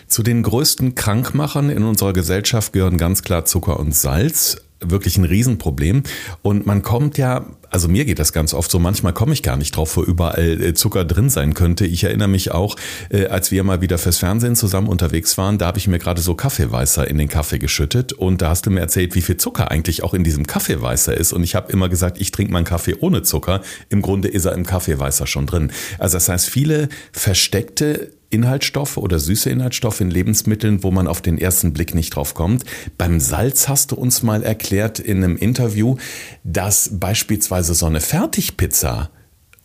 Zu 0.08 0.24
den 0.24 0.42
größten 0.42 0.96
Krankmachern 0.96 1.70
in 1.70 1.84
unserer 1.84 2.14
Gesellschaft 2.14 2.74
gehören 2.74 2.98
ganz 2.98 3.22
klar 3.22 3.46
Zucker 3.46 3.80
und 3.80 3.96
Salz 3.96 4.58
wirklich 4.82 5.18
ein 5.18 5.26
Riesenproblem. 5.26 6.04
Und 6.42 6.66
man 6.66 6.82
kommt 6.82 7.18
ja, 7.18 7.46
also 7.70 7.88
mir 7.88 8.06
geht 8.06 8.20
das 8.20 8.34
ganz 8.34 8.54
oft 8.54 8.72
so, 8.72 8.80
manchmal 8.80 9.14
komme 9.14 9.34
ich 9.34 9.44
gar 9.44 9.58
nicht 9.58 9.76
drauf, 9.76 9.96
wo 9.98 10.04
überall 10.04 10.62
äh, 10.62 10.74
Zucker 10.74 11.06
drin 11.06 11.30
sein 11.30 11.54
könnte. 11.54 11.86
Ich 11.86 12.04
erinnere 12.04 12.28
mich 12.28 12.52
auch, 12.52 12.76
äh, 13.10 13.28
als 13.28 13.52
wir 13.52 13.64
mal 13.64 13.82
wieder 13.82 13.98
fürs 13.98 14.18
Fernsehen 14.18 14.56
zusammen 14.56 14.88
unterwegs 14.88 15.38
waren, 15.38 15.58
da 15.58 15.68
habe 15.68 15.78
ich 15.78 15.88
mir 15.88 16.00
gerade 16.00 16.22
so 16.22 16.34
Kaffeeweißer 16.34 17.08
in 17.08 17.18
den 17.18 17.28
Kaffee 17.28 17.60
geschüttet 17.60 18.14
und 18.14 18.42
da 18.42 18.50
hast 18.50 18.66
du 18.66 18.72
mir 18.72 18.80
erzählt, 18.80 19.16
wie 19.16 19.22
viel 19.22 19.38
Zucker 19.38 19.72
eigentlich 19.72 20.04
auch 20.04 20.14
in 20.14 20.24
diesem 20.24 20.48
Kaffeeweißer 20.48 21.16
ist. 21.16 21.34
Und 21.34 21.44
ich 21.44 21.56
habe 21.56 21.72
immer 21.72 21.90
gesagt, 21.90 22.20
ich 22.20 22.32
trinke 22.32 22.54
meinen 22.54 22.66
Kaffee 22.66 22.96
ohne 23.00 23.22
Zucker. 23.24 23.62
Im 23.90 24.02
Grunde 24.02 24.28
ist 24.28 24.46
er 24.46 24.54
im 24.54 24.66
Kaffeeweißer 24.66 25.28
schon 25.28 25.46
drin. 25.46 25.72
Also 25.98 26.18
das 26.18 26.30
heißt, 26.30 26.50
viele 26.50 26.90
versteckte 27.12 28.12
Inhaltsstoffe 28.30 28.98
oder 28.98 29.20
süße 29.20 29.50
Inhaltsstoffe 29.50 30.02
in 30.02 30.12
Lebensmitteln, 30.12 30.84
wo 30.84 30.92
man 30.92 31.08
auf 31.08 31.22
den 31.22 31.38
ersten 31.38 31.74
Blick 31.74 31.96
nicht 31.96 32.16
drauf 32.16 32.34
kommt. 32.34 32.64
Beim 32.98 33.20
Salz 33.20 33.68
hast 33.68 33.92
du 33.92 33.96
uns 33.96 34.24
mal 34.24 34.44
erklärt 34.44 35.00
in 35.00 35.24
einem 35.24 35.38
Interview, 35.38 35.98
dass 36.44 36.92
beispielsweise 36.94 37.74
so 37.74 37.86
eine 37.86 38.02
Fertigpizza 38.02 39.10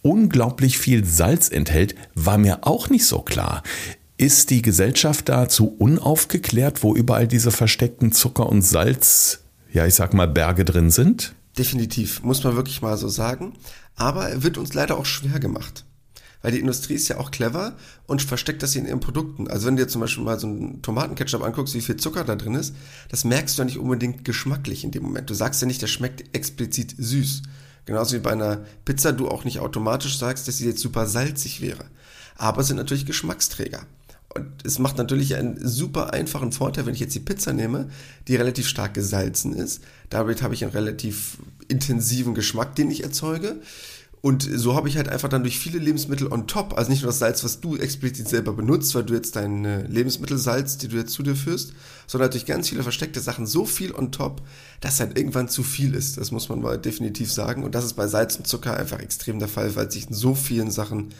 unglaublich 0.02 0.78
viel 0.78 1.04
Salz 1.04 1.48
enthält, 1.48 1.94
war 2.14 2.38
mir 2.38 2.66
auch 2.66 2.90
nicht 2.90 3.06
so 3.06 3.20
klar. 3.20 3.62
Ist 4.16 4.50
die 4.50 4.62
Gesellschaft 4.62 5.28
dazu 5.28 5.74
unaufgeklärt, 5.78 6.82
wo 6.82 6.94
überall 6.94 7.26
diese 7.26 7.50
versteckten 7.50 8.12
Zucker 8.12 8.48
und 8.48 8.62
Salz, 8.62 9.40
ja, 9.72 9.86
ich 9.86 9.94
sag 9.94 10.14
mal, 10.14 10.28
Berge 10.28 10.64
drin 10.64 10.90
sind? 10.90 11.34
Definitiv, 11.58 12.22
muss 12.22 12.44
man 12.44 12.54
wirklich 12.54 12.82
mal 12.82 12.96
so 12.96 13.08
sagen. 13.08 13.54
Aber 13.96 14.28
er 14.28 14.42
wird 14.42 14.58
uns 14.58 14.74
leider 14.74 14.98
auch 14.98 15.06
schwer 15.06 15.40
gemacht 15.40 15.84
weil 16.44 16.52
die 16.52 16.60
Industrie 16.60 16.92
ist 16.92 17.08
ja 17.08 17.16
auch 17.16 17.30
clever 17.30 17.72
und 18.06 18.20
versteckt 18.20 18.62
das 18.62 18.76
in 18.76 18.86
ihren 18.86 19.00
Produkten. 19.00 19.48
Also 19.48 19.66
wenn 19.66 19.76
du 19.76 19.84
dir 19.84 19.88
zum 19.88 20.02
Beispiel 20.02 20.24
mal 20.24 20.38
so 20.38 20.46
einen 20.46 20.82
Tomatenketchup 20.82 21.42
anguckst, 21.42 21.74
wie 21.74 21.80
viel 21.80 21.96
Zucker 21.96 22.22
da 22.22 22.36
drin 22.36 22.54
ist, 22.54 22.74
das 23.08 23.24
merkst 23.24 23.56
du 23.56 23.62
ja 23.62 23.64
nicht 23.64 23.78
unbedingt 23.78 24.26
geschmacklich 24.26 24.84
in 24.84 24.90
dem 24.90 25.04
Moment. 25.04 25.30
Du 25.30 25.32
sagst 25.32 25.62
ja 25.62 25.66
nicht, 25.66 25.80
der 25.80 25.86
schmeckt 25.86 26.36
explizit 26.36 26.96
süß. 26.98 27.44
Genauso 27.86 28.14
wie 28.14 28.20
bei 28.20 28.32
einer 28.32 28.60
Pizza 28.84 29.14
du 29.14 29.28
auch 29.28 29.44
nicht 29.44 29.60
automatisch 29.60 30.18
sagst, 30.18 30.46
dass 30.46 30.58
sie 30.58 30.66
jetzt 30.66 30.80
super 30.80 31.06
salzig 31.06 31.62
wäre. 31.62 31.86
Aber 32.36 32.60
es 32.60 32.66
sind 32.66 32.76
natürlich 32.76 33.06
Geschmacksträger. 33.06 33.80
Und 34.34 34.66
es 34.66 34.78
macht 34.78 34.98
natürlich 34.98 35.36
einen 35.36 35.66
super 35.66 36.12
einfachen 36.12 36.52
Vorteil, 36.52 36.84
wenn 36.84 36.92
ich 36.92 37.00
jetzt 37.00 37.14
die 37.14 37.20
Pizza 37.20 37.54
nehme, 37.54 37.88
die 38.28 38.36
relativ 38.36 38.68
stark 38.68 38.92
gesalzen 38.92 39.54
ist. 39.54 39.82
Damit 40.10 40.42
habe 40.42 40.52
ich 40.52 40.62
einen 40.62 40.74
relativ 40.74 41.38
intensiven 41.68 42.34
Geschmack, 42.34 42.74
den 42.74 42.90
ich 42.90 43.02
erzeuge. 43.02 43.62
Und 44.24 44.48
so 44.50 44.74
habe 44.74 44.88
ich 44.88 44.96
halt 44.96 45.10
einfach 45.10 45.28
dann 45.28 45.42
durch 45.42 45.58
viele 45.58 45.78
Lebensmittel 45.78 46.32
on 46.32 46.46
top, 46.46 46.78
also 46.78 46.90
nicht 46.90 47.02
nur 47.02 47.10
das 47.10 47.18
Salz, 47.18 47.44
was 47.44 47.60
du 47.60 47.76
explizit 47.76 48.26
selber 48.26 48.54
benutzt, 48.54 48.94
weil 48.94 49.04
du 49.04 49.12
jetzt 49.12 49.36
deine 49.36 49.82
Lebensmittel 49.82 50.38
salzt, 50.38 50.82
die 50.82 50.88
du 50.88 50.96
jetzt 50.96 51.12
zu 51.12 51.22
dir 51.22 51.36
führst, 51.36 51.74
sondern 52.06 52.30
durch 52.30 52.46
ganz 52.46 52.70
viele 52.70 52.82
versteckte 52.82 53.20
Sachen 53.20 53.46
so 53.46 53.66
viel 53.66 53.94
on 53.94 54.12
top, 54.12 54.40
dass 54.80 54.98
halt 54.98 55.18
irgendwann 55.18 55.50
zu 55.50 55.62
viel 55.62 55.92
ist. 55.92 56.16
Das 56.16 56.30
muss 56.30 56.48
man 56.48 56.62
mal 56.62 56.78
definitiv 56.78 57.30
sagen. 57.30 57.64
Und 57.64 57.74
das 57.74 57.84
ist 57.84 57.96
bei 57.96 58.06
Salz 58.06 58.36
und 58.36 58.46
Zucker 58.46 58.74
einfach 58.74 58.98
extrem 58.98 59.40
der 59.40 59.48
Fall, 59.48 59.76
weil 59.76 59.90
sich 59.90 60.08
in 60.08 60.14
so 60.14 60.34
vielen 60.34 60.70
Sachen 60.70 61.10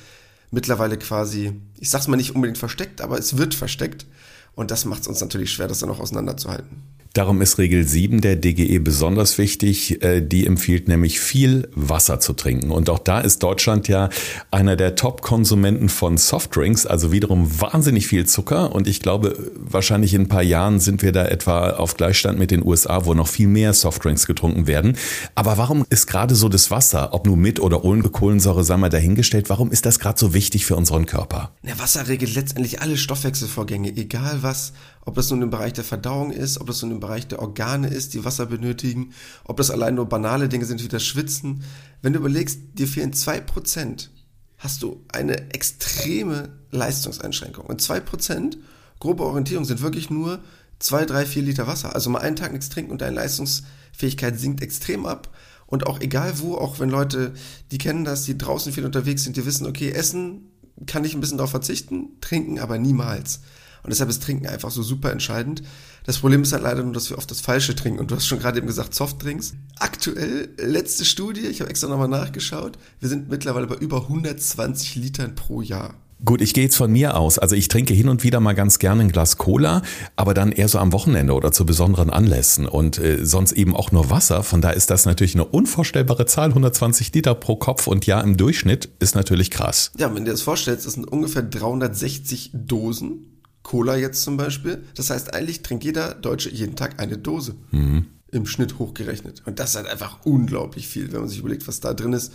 mittlerweile 0.51 0.97
quasi, 0.97 1.53
ich 1.79 1.91
sag's 1.91 2.09
mal 2.09 2.17
nicht 2.17 2.35
unbedingt 2.35 2.57
versteckt, 2.57 3.03
aber 3.03 3.19
es 3.19 3.37
wird 3.37 3.53
versteckt. 3.53 4.07
Und 4.55 4.71
das 4.71 4.87
macht 4.87 5.03
es 5.03 5.09
uns 5.09 5.21
natürlich 5.21 5.53
schwer, 5.53 5.69
das 5.69 5.81
dann 5.81 5.91
auch 5.91 6.01
auseinanderzuhalten. 6.01 6.83
Darum 7.15 7.41
ist 7.43 7.59
Regel 7.59 7.87
7 7.87 8.23
der 8.23 8.35
DGE 8.35 8.81
besonders 8.81 9.39
wichtig. 9.39 10.03
Äh, 10.03 10.21
die 10.21 10.47
empfiehlt 10.47 10.89
nämlich 10.89 11.21
viel 11.21 11.69
Wasser 11.77 12.19
zu 12.19 12.33
trinken. 12.33 12.73
Und 12.73 12.91
auch 12.91 12.99
da 12.99 13.21
ist 13.21 13.41
Deutschland 13.45 13.87
ja 13.87 14.09
einer 14.51 14.75
der 14.75 14.97
Top-Konsumenten 14.97 15.89
von 15.89 16.17
Softdrinks, 16.17 16.87
also 16.87 17.13
wiederum 17.13 17.61
wahnsinnig 17.61 18.09
viel 18.09 18.27
Zucker. 18.27 18.75
Und 18.75 18.89
ich 18.89 18.99
glaube, 18.99 19.39
wahrscheinlich 19.55 20.13
in 20.13 20.23
ein 20.23 20.29
paar 20.29 20.43
Jahren 20.43 20.81
sind 20.81 21.03
wir 21.03 21.13
da 21.13 21.25
etwa 21.27 21.71
auf 21.71 21.97
Gleichstand 21.97 22.37
mit 22.37 22.51
den 22.51 22.67
USA, 22.67 23.05
wo 23.05 23.15
noch 23.15 23.29
viel 23.29 23.47
mehr 23.47 23.75
Softdrinks 23.75 24.27
getrunken 24.27 24.67
werden. 24.67 24.97
Aber 25.37 25.57
warum 25.57 25.87
ist 25.91 26.09
gerade 26.09 26.35
so 26.35 26.49
das 26.49 26.73
Wasser, 26.73 27.15
ob 27.15 27.27
nur 27.27 27.37
mit 27.37 27.61
oder 27.61 27.85
ohne 27.85 28.03
Kohlensäure, 28.03 28.65
sagen 28.65 28.81
wir 28.81 28.89
dahingestellt, 28.89 29.49
warum 29.51 29.71
ist 29.71 29.87
das 29.87 30.01
gerade 30.01 30.19
so 30.19 30.35
wichtig 30.35 30.67
für 30.67 30.75
unseren 30.75 31.07
Körper? 31.07 31.53
Ja, 31.63 31.79
Wasser 31.79 32.09
regelt 32.09 32.35
letztendlich 32.35 32.83
alle 32.83 32.97
Stoffwechselvorgänge, 32.97 33.97
egal 33.97 34.39
was 34.41 34.73
ob 35.05 35.15
das 35.15 35.31
nun 35.31 35.43
im 35.43 35.51
Bereich 35.51 35.73
der 35.73 35.85
Verdauung 35.85 36.31
ist, 36.31 36.61
ob 36.61 36.67
das 36.67 36.83
nun 36.83 36.93
im 36.93 37.01
Bereich 37.01 37.27
der 37.27 37.41
Organe 37.41 37.89
ist, 37.89 38.15
die 38.15 38.25
Wasser 38.25 38.47
benötigen, 38.47 39.13
ob 39.45 39.57
das 39.57 39.71
allein 39.71 39.95
nur 39.95 40.09
banale 40.09 40.49
Dinge 40.49 40.65
sind 40.65 40.83
wie 40.83 40.89
das 40.89 41.05
Schwitzen. 41.05 41.65
Wenn 42.03 42.13
du 42.13 42.21
überlegst, 42.21 42.61
dir 42.75 42.89
fehlen 42.89 43.13
zwei 43.13 43.41
Prozent, 43.41 44.11
hast 44.59 44.83
du 44.83 45.05
eine 45.13 45.53
extreme 45.53 46.51
Leistungseinschränkung. 46.71 47.67
Und 47.67 47.83
zwei 47.83 48.01
Prozent, 48.01 48.59
grobe 48.99 49.25
Orientierung, 49.25 49.65
sind 49.65 49.83
wirklich 49.83 50.11
nur 50.11 50.41
zwei, 50.79 51.05
drei, 51.05 51.27
vier 51.27 51.43
Liter 51.43 51.67
Wasser. 51.67 51.95
Also 51.95 52.11
mal 52.11 52.21
einen 52.21 52.37
Tag 52.37 52.53
nichts 52.53 52.71
trinken 52.71 52.93
und 52.93 53.01
deine 53.01 53.17
Leistungsfähigkeit 53.17 54.39
sinkt 54.39 54.63
extrem 54.63 55.07
ab. 55.07 55.35
Und 55.67 55.87
auch 55.87 56.01
egal 56.01 56.39
wo, 56.39 56.57
auch 56.57 56.79
wenn 56.79 56.91
Leute, 56.91 57.33
die 57.71 57.79
kennen 57.79 58.05
das, 58.05 58.25
die 58.25 58.39
draußen 58.39 58.73
viel 58.73 58.85
unterwegs 58.85 59.25
sind, 59.25 59.37
die 59.37 59.47
wissen, 59.47 59.67
okay, 59.67 59.91
Essen 59.91 60.51
kann 60.87 61.05
ich 61.05 61.15
ein 61.15 61.21
bisschen 61.21 61.39
darauf 61.39 61.51
verzichten, 61.51 62.21
trinken 62.21 62.59
aber 62.59 62.79
niemals. 62.79 63.41
Und 63.85 63.91
deshalb 63.91 64.09
ist 64.09 64.23
Trinken 64.23 64.47
einfach 64.47 64.71
so 64.71 64.83
super 64.83 65.13
entscheidend. 65.13 65.63
Das 66.05 66.19
Problem 66.19 66.43
ist 66.43 66.53
halt 66.53 66.63
leider 66.63 66.83
nur, 66.83 66.95
dass 66.95 67.11
wir 67.11 67.19
oft 67.19 67.31
das 67.31 67.41
Falsche 67.41 67.77
trinken. 67.77 68.01
Und 68.01 68.11
du 68.11 68.17
hast 68.17 68.27
schon 68.27 68.39
gerade 68.39 68.59
eben 68.59 68.67
gesagt, 68.67 68.95
Softdrinks. 68.95 69.55
Aktuell, 69.79 70.49
letzte 70.59 71.05
Studie, 71.05 71.43
ich 71.43 71.61
habe 71.61 71.71
extra 71.71 71.89
nochmal 71.89 72.09
nachgeschaut, 72.09 72.79
wir 73.01 73.09
sind 73.09 73.29
mittlerweile 73.29 73.67
bei 73.67 73.77
über 73.77 74.03
120 74.03 74.97
Litern 74.97 75.35
pro 75.35 75.61
Jahr. 75.61 75.95
Gut, 76.25 76.41
ich 76.41 76.55
gehe 76.55 76.65
jetzt 76.65 76.77
von 76.77 76.91
mir 76.91 77.19
aus. 77.19 77.39
Also 77.39 77.55
ich 77.55 77.69
trinke 77.69 77.93
hin 77.93 78.09
und 78.09 78.23
wieder 78.23 78.41
mal 78.41 78.55
ganz 78.55 78.79
gerne 78.79 79.03
ein 79.03 79.13
Glas 79.13 79.37
Cola, 79.37 79.83
aber 80.17 80.33
dann 80.33 80.53
eher 80.53 80.69
so 80.69 80.79
am 80.79 80.93
Wochenende 80.93 81.35
oder 81.35 81.53
zu 81.53 81.67
besonderen 81.67 82.09
Anlässen 82.09 82.67
und 82.67 82.99
äh, 82.99 83.27
sonst 83.27 83.53
eben 83.53 83.77
auch 83.77 83.93
nur 83.93 84.09
Wasser. 84.09 84.43
Von 84.43 84.63
da 84.63 84.71
ist 84.71 84.91
das 84.91 85.05
natürlich 85.05 85.35
eine 85.35 85.45
unvorstellbare 85.45 86.25
Zahl, 86.25 86.49
120 86.49 87.13
Liter 87.13 87.35
pro 87.35 87.57
Kopf 87.57 87.87
und 87.89 88.07
ja, 88.07 88.23
im 88.23 88.39
Durchschnitt 88.39 88.89
ist 89.01 89.15
natürlich 89.15 89.51
krass. 89.51 89.91
Ja, 89.99 90.09
wenn 90.09 90.25
du 90.25 90.25
dir 90.25 90.31
das 90.31 90.43
vorstellst, 90.43 90.87
das 90.87 90.95
sind 90.95 91.05
ungefähr 91.05 91.43
360 91.43 92.53
Dosen 92.55 93.34
Cola 93.65 93.97
jetzt 93.97 94.23
zum 94.23 94.37
Beispiel. 94.37 94.85
Das 94.95 95.11
heißt, 95.11 95.35
eigentlich 95.35 95.63
trinkt 95.63 95.83
jeder 95.83 96.15
Deutsche 96.15 96.51
jeden 96.51 96.77
Tag 96.77 97.01
eine 97.01 97.19
Dose. 97.19 97.57
Mhm. 97.73 98.07
Im 98.31 98.47
Schnitt 98.47 98.79
hochgerechnet. 98.79 99.43
Und 99.47 99.59
das 99.59 99.71
ist 99.71 99.77
halt 99.77 99.87
einfach 99.89 100.25
unglaublich 100.25 100.87
viel, 100.87 101.13
wenn 101.13 101.21
man 101.21 101.29
sich 101.29 101.39
überlegt, 101.39 101.67
was 101.67 101.81
da 101.81 101.95
drin 101.95 102.13
ist 102.13 102.33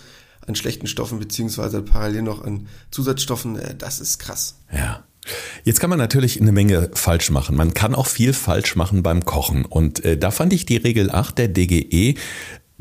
an 0.48 0.55
schlechten 0.55 0.88
Stoffen, 0.88 1.19
beziehungsweise 1.19 1.81
parallel 1.81 2.24
noch 2.24 2.43
an 2.43 2.67
Zusatzstoffen. 2.91 3.57
Äh, 3.57 3.75
das 3.75 4.00
ist 4.00 4.19
krass. 4.19 4.55
Ja. 4.74 5.03
Jetzt 5.63 5.79
kann 5.79 5.89
man 5.89 6.00
natürlich 6.00 6.41
eine 6.41 6.51
Menge 6.51 6.89
falsch 6.93 7.29
machen. 7.29 7.55
Man 7.55 7.74
kann 7.74 7.93
auch 7.93 8.07
viel 8.07 8.33
falsch 8.33 8.75
machen 8.75 9.03
beim 9.03 9.25
Kochen. 9.25 9.65
Und 9.65 10.03
äh, 10.03 10.17
da 10.17 10.31
fand 10.31 10.53
ich 10.53 10.65
die 10.65 10.77
Regel 10.77 11.12
8 11.12 11.38
der 11.38 11.48
DGE 11.50 12.15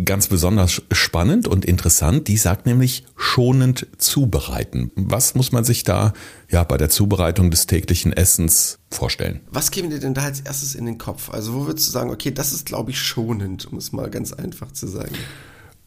ganz 0.05 0.28
besonders 0.28 0.83
spannend 0.93 1.49
und 1.49 1.64
interessant. 1.64 2.28
Die 2.28 2.37
sagt 2.37 2.67
nämlich 2.67 3.05
schonend 3.17 3.87
zubereiten. 3.99 4.90
Was 4.95 5.35
muss 5.35 5.52
man 5.52 5.64
sich 5.64 5.83
da 5.83 6.12
ja 6.50 6.62
bei 6.64 6.76
der 6.76 6.88
Zubereitung 6.88 7.50
des 7.50 7.67
täglichen 7.67 8.12
Essens 8.12 8.78
vorstellen? 8.90 9.40
Was 9.50 9.71
käme 9.71 9.88
dir 9.88 9.99
denn 9.99 10.14
da 10.14 10.23
als 10.23 10.40
erstes 10.40 10.75
in 10.75 10.87
den 10.87 10.99
Kopf? 10.99 11.31
Also 11.31 11.55
wo 11.55 11.67
würdest 11.67 11.88
du 11.88 11.93
sagen, 11.93 12.11
okay, 12.11 12.31
das 12.31 12.52
ist 12.52 12.67
glaube 12.67 12.90
ich 12.90 13.00
schonend, 13.00 13.71
um 13.71 13.78
es 13.78 13.93
mal 13.93 14.09
ganz 14.09 14.33
einfach 14.33 14.73
zu 14.73 14.87
sagen? 14.87 15.14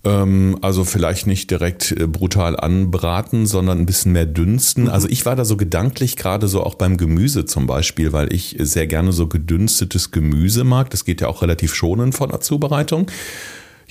Ähm, 0.03 0.57
also 0.61 0.83
vielleicht 0.83 1.27
nicht 1.27 1.49
direkt 1.51 1.91
äh, 1.91 2.07
brutal 2.07 2.59
anbraten, 2.59 3.45
sondern 3.45 3.79
ein 3.79 3.85
bisschen 3.85 4.11
mehr 4.11 4.25
dünsten. 4.25 4.85
Mhm. 4.85 4.89
Also 4.89 5.07
ich 5.07 5.25
war 5.25 5.35
da 5.35 5.45
so 5.45 5.55
gedanklich, 5.57 6.17
gerade 6.17 6.47
so 6.47 6.63
auch 6.63 6.75
beim 6.75 6.97
Gemüse 6.97 7.45
zum 7.45 7.65
Beispiel, 7.65 8.11
weil 8.11 8.33
ich 8.33 8.57
sehr 8.59 8.87
gerne 8.87 9.13
so 9.13 9.27
gedünstetes 9.27 10.11
Gemüse 10.11 10.63
mag. 10.63 10.89
Das 10.89 11.05
geht 11.05 11.21
ja 11.21 11.27
auch 11.27 11.41
relativ 11.41 11.73
schonend 11.73 12.15
von 12.15 12.29
der 12.29 12.41
Zubereitung 12.41 13.09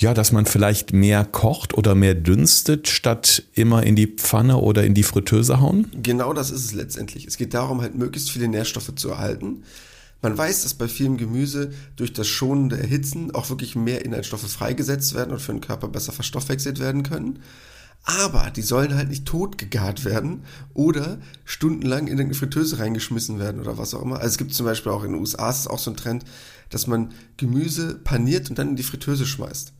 ja, 0.00 0.14
dass 0.14 0.32
man 0.32 0.46
vielleicht 0.46 0.94
mehr 0.94 1.26
kocht 1.26 1.74
oder 1.74 1.94
mehr 1.94 2.14
dünstet, 2.14 2.88
statt 2.88 3.42
immer 3.52 3.82
in 3.82 3.96
die 3.96 4.06
Pfanne 4.06 4.56
oder 4.56 4.82
in 4.82 4.94
die 4.94 5.02
Fritteuse 5.02 5.60
hauen? 5.60 5.88
Genau 6.02 6.32
das 6.32 6.50
ist 6.50 6.64
es 6.64 6.72
letztendlich. 6.72 7.26
Es 7.26 7.36
geht 7.36 7.52
darum, 7.52 7.82
halt 7.82 7.94
möglichst 7.94 8.30
viele 8.30 8.48
Nährstoffe 8.48 8.94
zu 8.94 9.10
erhalten. 9.10 9.62
Man 10.22 10.36
weiß, 10.36 10.62
dass 10.62 10.72
bei 10.72 10.88
vielem 10.88 11.18
Gemüse 11.18 11.72
durch 11.96 12.14
das 12.14 12.28
schonende 12.28 12.78
Erhitzen 12.78 13.34
auch 13.34 13.50
wirklich 13.50 13.76
mehr 13.76 14.02
Inhaltsstoffe 14.04 14.50
freigesetzt 14.50 15.14
werden 15.14 15.32
und 15.32 15.40
für 15.40 15.52
den 15.52 15.60
Körper 15.60 15.88
besser 15.88 16.12
verstoffwechselt 16.12 16.78
werden 16.78 17.02
können. 17.02 17.40
Aber 18.04 18.50
die 18.50 18.62
sollen 18.62 18.94
halt 18.94 19.10
nicht 19.10 19.26
tot 19.26 19.58
gegart 19.58 20.06
werden 20.06 20.44
oder 20.72 21.18
stundenlang 21.44 22.06
in 22.06 22.18
eine 22.18 22.32
Fritteuse 22.32 22.78
reingeschmissen 22.78 23.38
werden 23.38 23.60
oder 23.60 23.76
was 23.76 23.92
auch 23.92 24.00
immer. 24.00 24.16
Also 24.16 24.28
es 24.28 24.38
gibt 24.38 24.54
zum 24.54 24.64
Beispiel 24.64 24.92
auch 24.92 25.04
in 25.04 25.12
den 25.12 25.20
USA 25.20 25.50
ist 25.50 25.68
auch 25.68 25.78
so 25.78 25.90
ein 25.90 25.96
Trend, 25.98 26.24
dass 26.70 26.86
man 26.86 27.12
Gemüse 27.36 27.96
paniert 28.02 28.48
und 28.48 28.58
dann 28.58 28.70
in 28.70 28.76
die 28.76 28.82
Fritteuse 28.82 29.26
schmeißt. 29.26 29.74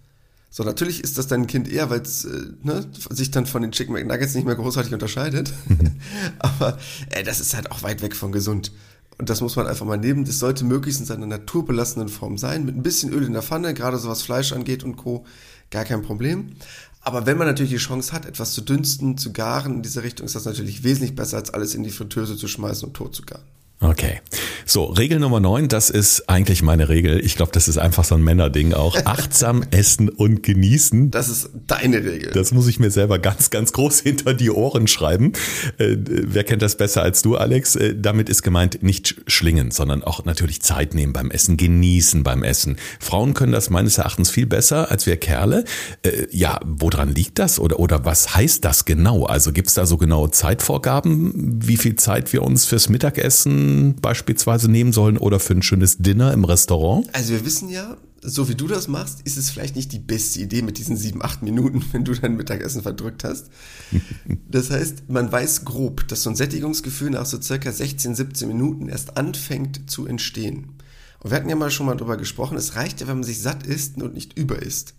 So, 0.53 0.65
natürlich 0.65 1.05
ist 1.05 1.17
das 1.17 1.29
dein 1.29 1.47
Kind 1.47 1.69
eher, 1.69 1.91
weil 1.91 2.01
es 2.01 2.25
äh, 2.25 2.49
ne, 2.63 2.85
sich 3.11 3.31
dann 3.31 3.47
von 3.47 3.63
den 3.63 3.71
Chicken 3.71 3.93
McNuggets 3.93 4.35
nicht 4.35 4.45
mehr 4.45 4.57
großartig 4.57 4.93
unterscheidet. 4.93 5.53
Aber 6.41 6.77
äh, 7.11 7.23
das 7.23 7.39
ist 7.39 7.55
halt 7.55 7.71
auch 7.71 7.85
weit 7.85 8.03
weg 8.03 8.17
von 8.17 8.33
gesund. 8.33 8.73
Und 9.17 9.31
das 9.31 9.41
muss 9.41 9.55
man 9.55 9.69
einfach 9.69 9.87
mal 9.87 9.99
nehmen. 9.99 10.25
Das 10.25 10.41
sollte 10.41 10.65
möglichst 10.65 11.01
in 11.01 11.07
seiner 11.07 11.27
naturbelassenen 11.27 12.09
Form 12.09 12.37
sein. 12.37 12.65
Mit 12.65 12.77
ein 12.77 12.83
bisschen 12.83 13.13
Öl 13.13 13.25
in 13.25 13.33
der 13.33 13.43
Pfanne, 13.43 13.75
gerade 13.75 13.99
so 13.99 14.09
was 14.09 14.23
Fleisch 14.23 14.53
angeht 14.53 14.83
und 14.83 14.97
Co. 14.97 15.25
Gar 15.71 15.85
kein 15.85 16.03
Problem. 16.03 16.57
Aber 17.03 17.27
wenn 17.27 17.39
man 17.39 17.47
natürlich 17.47 17.71
die 17.71 17.79
Chance 17.79 18.13
hat, 18.13 18.27
etwas 18.27 18.53
zu 18.53 18.61
dünsten, 18.61 19.17
zu 19.17 19.33
garen 19.33 19.77
in 19.77 19.83
diese 19.83 20.03
Richtung, 20.03 20.27
ist 20.27 20.35
das 20.35 20.47
natürlich 20.47 20.83
wesentlich 20.83 21.15
besser, 21.15 21.37
als 21.37 21.51
alles 21.51 21.75
in 21.75 21.83
die 21.83 21.91
Fritteuse 21.91 22.37
zu 22.37 22.49
schmeißen 22.49 22.89
und 22.89 22.95
tot 22.95 23.15
zu 23.15 23.23
garen. 23.23 23.45
Okay. 23.81 24.21
So, 24.67 24.85
Regel 24.85 25.19
Nummer 25.19 25.41
neun, 25.41 25.69
das 25.69 25.91
ist 25.91 26.29
eigentlich 26.29 26.63
meine 26.63 26.89
Regel. 26.89 27.25
Ich 27.25 27.37
glaube, 27.37 27.53
das 27.53 27.69
ist 27.69 27.79
einfach 27.79 28.05
so 28.05 28.15
ein 28.15 28.23
Männerding 28.23 28.75
auch. 28.75 28.97
Achtsam 29.05 29.65
essen 29.71 30.09
und 30.09 30.43
genießen. 30.43 31.11
Das 31.11 31.29
ist 31.29 31.51
deine 31.67 32.05
Regel. 32.05 32.33
Das 32.33 32.53
muss 32.53 32.69
ich 32.69 32.79
mir 32.79 32.91
selber 32.91 33.19
ganz, 33.19 33.51
ganz 33.51 33.73
groß 33.73 34.01
hinter 34.03 34.35
die 34.35 34.51
Ohren 34.51 34.87
schreiben. 34.87 35.33
Äh, 35.79 35.97
wer 35.99 36.45
kennt 36.45 36.63
das 36.63 36.77
besser 36.77 37.03
als 37.03 37.23
du, 37.23 37.37
Alex? 37.37 37.77
Äh, 37.77 37.97
damit 37.97 38.29
ist 38.29 38.43
gemeint 38.43 38.83
nicht 38.83 39.17
schlingen, 39.27 39.71
sondern 39.71 40.05
auch 40.05 40.25
natürlich 40.25 40.63
Zeit 40.63 40.95
nehmen 40.95 41.13
beim 41.13 41.31
Essen, 41.31 41.57
genießen 41.57 42.23
beim 42.23 42.43
Essen. 42.43 42.77
Frauen 42.99 43.35
können 43.35 43.53
das 43.53 43.71
meines 43.71 43.99
Erachtens 43.99 44.31
viel 44.31 44.47
besser 44.47 44.91
als 44.91 45.07
wir 45.07 45.17
Kerle. 45.17 45.65
Äh, 46.03 46.27
ja, 46.31 46.61
woran 46.65 47.15
liegt 47.15 47.39
das? 47.39 47.59
Oder, 47.59 47.79
oder 47.79 48.05
was 48.05 48.35
heißt 48.35 48.65
das 48.65 48.85
genau? 48.85 49.25
Also 49.25 49.53
gibt 49.53 49.69
es 49.69 49.75
da 49.75 49.87
so 49.87 49.97
genaue 49.97 50.31
Zeitvorgaben, 50.31 51.61
wie 51.67 51.77
viel 51.77 51.97
Zeit 51.97 52.33
wir 52.33 52.43
uns 52.43 52.67
fürs 52.67 52.89
Mittagessen 52.89 53.97
beispielsweise 54.01 54.50
nehmen 54.69 54.93
sollen 54.93 55.19
oder 55.19 55.41
für 55.41 55.55
ein 55.55 55.63
schönes 55.63 55.99
Dinner 55.99 56.33
im 56.33 56.45
Restaurant? 56.45 57.09
Also 57.15 57.33
wir 57.33 57.45
wissen 57.45 57.69
ja, 57.69 57.97
so 58.23 58.49
wie 58.49 58.55
du 58.55 58.67
das 58.67 58.89
machst, 58.89 59.21
ist 59.25 59.39
es 59.39 59.51
vielleicht 59.51 59.77
nicht 59.77 59.93
die 59.93 59.99
beste 59.99 60.41
Idee 60.41 60.63
mit 60.63 60.79
diesen 60.79 60.97
sieben, 60.97 61.23
acht 61.23 61.43
Minuten, 61.43 61.83
wenn 61.93 62.05
du 62.05 62.15
dein 62.15 62.37
Mittagessen 62.37 62.83
verdrückt 62.83 63.25
hast. 63.25 63.47
Das 64.49 64.71
heißt, 64.71 65.09
man 65.09 65.31
weiß 65.31 65.65
grob, 65.65 66.09
dass 66.09 66.25
so 66.25 66.31
ein 66.31 66.37
Sättigungsgefühl 66.37 67.11
nach 67.11 67.25
so 67.25 67.41
circa 67.41 67.71
16, 67.71 68.17
17 68.17 68.49
Minuten 68.49 68.89
erst 68.89 69.17
anfängt 69.17 69.89
zu 69.89 70.07
entstehen. 70.07 70.75
Und 71.21 71.31
wir 71.31 71.37
hatten 71.37 71.49
ja 71.49 71.55
mal 71.55 71.71
schon 71.71 71.87
mal 71.87 71.97
drüber 71.97 72.17
gesprochen, 72.17 72.57
es 72.57 72.75
reicht 72.75 73.01
ja, 73.01 73.07
wenn 73.07 73.19
man 73.19 73.25
sich 73.25 73.41
satt 73.41 73.65
isst 73.65 74.03
und 74.03 74.15
nicht 74.15 74.37
über 74.37 74.61
isst. 74.61 74.95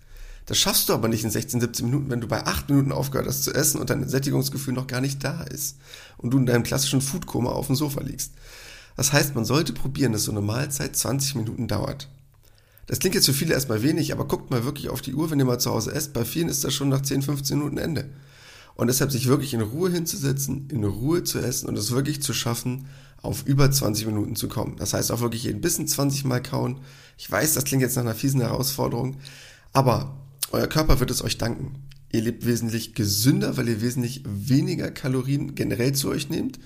Das 0.46 0.58
schaffst 0.58 0.90
du 0.90 0.94
aber 0.94 1.08
nicht 1.08 1.24
in 1.24 1.32
16, 1.32 1.60
17 1.62 1.86
Minuten, 1.86 2.10
wenn 2.10 2.22
du 2.22 2.28
bei 2.28 2.46
8 2.46 2.70
Minuten 2.70 2.92
aufgehört 2.92 3.28
hast 3.28 3.44
zu 3.44 3.54
essen 3.54 3.80
und 3.80 3.90
dein 3.90 4.08
Sättigungsgefühl 4.08 4.74
noch 4.74 4.88
gar 4.88 5.02
nicht 5.02 5.24
da 5.24 5.44
ist 5.44 5.78
und 6.18 6.32
du 6.32 6.38
in 6.38 6.46
deinem 6.46 6.64
klassischen 6.64 7.02
Foodkoma 7.02 7.52
auf 7.52 7.68
dem 7.68 7.76
Sofa 7.76 8.02
liegst. 8.02 8.32
Das 8.96 9.14
heißt, 9.14 9.36
man 9.36 9.46
sollte 9.46 9.74
probieren, 9.74 10.14
dass 10.14 10.24
so 10.24 10.32
eine 10.32 10.42
Mahlzeit 10.42 10.96
20 10.96 11.36
Minuten 11.36 11.68
dauert. 11.68 12.10
Das 12.88 13.00
klingt 13.00 13.16
jetzt 13.16 13.26
für 13.26 13.34
viele 13.34 13.54
erstmal 13.54 13.84
wenig, 13.84 14.12
aber 14.12 14.28
guckt 14.28 14.52
mal 14.52 14.66
wirklich 14.66 14.90
auf 14.90 15.02
die 15.02 15.14
Uhr, 15.14 15.32
wenn 15.32 15.40
ihr 15.40 15.46
mal 15.46 15.60
zu 15.60 15.72
Hause 15.72 15.94
esst. 15.94 16.14
Bei 16.14 16.26
vielen 16.26 16.50
ist 16.50 16.64
das 16.64 16.74
schon 16.74 16.90
nach 16.90 17.02
10, 17.02 17.22
15 17.22 17.58
Minuten 17.58 17.78
Ende. 17.78 18.10
Und 18.76 18.88
deshalb 18.88 19.12
sich 19.12 19.28
wirklich 19.28 19.54
in 19.54 19.62
Ruhe 19.62 19.90
hinzusetzen, 19.90 20.68
in 20.70 20.84
Ruhe 20.84 21.24
zu 21.24 21.40
essen 21.40 21.70
und 21.70 21.78
es 21.78 21.92
wirklich 21.92 22.22
zu 22.22 22.34
schaffen, 22.34 22.88
auf 23.22 23.46
über 23.46 23.70
20 23.70 24.08
Minuten 24.08 24.36
zu 24.36 24.48
kommen. 24.48 24.78
Das 24.78 24.94
heißt 24.94 25.12
auch 25.12 25.22
wirklich 25.22 25.44
jeden 25.44 25.62
Bissen 25.62 25.88
20 25.88 26.26
Mal 26.26 26.42
kauen. 26.42 26.80
Ich 27.18 27.30
weiß, 27.30 27.54
das 27.54 27.64
klingt 27.64 27.84
jetzt 27.84 27.96
nach 27.96 28.04
einer 28.04 28.16
fiesen 28.16 28.42
Herausforderung, 28.42 29.18
aber 29.74 30.18
euer 30.52 30.68
Körper 30.68 31.00
wird 31.00 31.12
es 31.12 31.24
euch 31.24 31.38
danken. 31.38 31.76
ihr 32.12 32.22
lebt 32.22 32.46
wesentlich 32.46 32.94
gesünder, 32.94 33.56
weil 33.56 33.70
ihr 33.70 33.82
wesentlich 33.82 34.24
weniger 34.26 34.92
Kalorien 34.92 35.56
generell 35.56 35.94
zu 35.94 36.10
euch 36.10 36.30
nehmt 36.30 36.60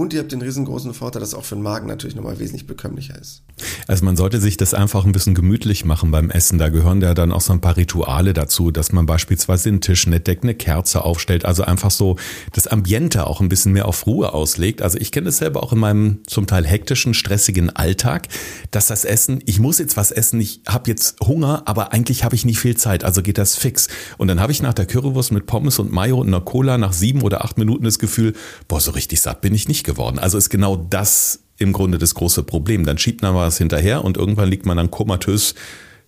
und 0.00 0.14
ihr 0.14 0.20
habt 0.20 0.32
den 0.32 0.40
riesengroßen 0.40 0.94
Vorteil, 0.94 1.20
dass 1.20 1.34
auch 1.34 1.44
für 1.44 1.56
den 1.56 1.62
Magen 1.62 1.86
natürlich 1.86 2.16
nochmal 2.16 2.38
wesentlich 2.38 2.66
bekömmlicher 2.66 3.20
ist. 3.20 3.42
Also 3.86 4.02
man 4.06 4.16
sollte 4.16 4.40
sich 4.40 4.56
das 4.56 4.72
einfach 4.72 5.04
ein 5.04 5.12
bisschen 5.12 5.34
gemütlich 5.34 5.84
machen 5.84 6.10
beim 6.10 6.30
Essen. 6.30 6.58
Da 6.58 6.70
gehören 6.70 7.02
ja 7.02 7.12
dann 7.12 7.32
auch 7.32 7.42
so 7.42 7.52
ein 7.52 7.60
paar 7.60 7.76
Rituale 7.76 8.32
dazu, 8.32 8.70
dass 8.70 8.92
man 8.92 9.04
beispielsweise 9.04 9.70
den 9.70 9.82
Tisch 9.82 10.06
nett 10.06 10.26
deckt, 10.26 10.42
eine 10.42 10.54
Kerze 10.54 11.04
aufstellt. 11.04 11.44
Also 11.44 11.64
einfach 11.64 11.90
so 11.90 12.16
das 12.54 12.66
Ambiente 12.66 13.26
auch 13.26 13.42
ein 13.42 13.50
bisschen 13.50 13.74
mehr 13.74 13.86
auf 13.86 14.06
Ruhe 14.06 14.32
auslegt. 14.32 14.80
Also 14.80 14.96
ich 14.96 15.12
kenne 15.12 15.26
das 15.26 15.36
selber 15.36 15.62
auch 15.62 15.74
in 15.74 15.78
meinem 15.78 16.20
zum 16.26 16.46
Teil 16.46 16.66
hektischen, 16.66 17.12
stressigen 17.12 17.68
Alltag, 17.68 18.28
dass 18.70 18.86
das 18.86 19.04
Essen, 19.04 19.42
ich 19.44 19.60
muss 19.60 19.78
jetzt 19.78 19.98
was 19.98 20.12
essen, 20.12 20.40
ich 20.40 20.62
habe 20.66 20.88
jetzt 20.88 21.20
Hunger, 21.20 21.64
aber 21.66 21.92
eigentlich 21.92 22.24
habe 22.24 22.34
ich 22.34 22.46
nicht 22.46 22.58
viel 22.58 22.74
Zeit, 22.74 23.04
also 23.04 23.20
geht 23.20 23.36
das 23.36 23.54
fix. 23.54 23.88
Und 24.16 24.28
dann 24.28 24.40
habe 24.40 24.50
ich 24.50 24.62
nach 24.62 24.72
der 24.72 24.86
Currywurst 24.86 25.32
mit 25.32 25.44
Pommes 25.44 25.78
und 25.78 25.92
Mayo 25.92 26.18
und 26.18 26.28
einer 26.28 26.40
Cola 26.40 26.78
nach 26.78 26.94
sieben 26.94 27.20
oder 27.20 27.44
acht 27.44 27.58
Minuten 27.58 27.84
das 27.84 27.98
Gefühl, 27.98 28.32
boah, 28.66 28.80
so 28.80 28.92
richtig 28.92 29.20
satt 29.20 29.42
bin 29.42 29.54
ich 29.54 29.68
nicht 29.68 29.89
geworden. 29.90 30.18
Also 30.18 30.38
ist 30.38 30.50
genau 30.50 30.76
das 30.76 31.40
im 31.58 31.72
Grunde 31.72 31.98
das 31.98 32.14
große 32.14 32.42
Problem. 32.42 32.86
Dann 32.86 32.98
schiebt 32.98 33.22
man 33.22 33.34
was 33.34 33.58
hinterher 33.58 34.04
und 34.04 34.16
irgendwann 34.16 34.48
liegt 34.48 34.66
man 34.66 34.76
dann 34.76 34.90
komatös 34.90 35.54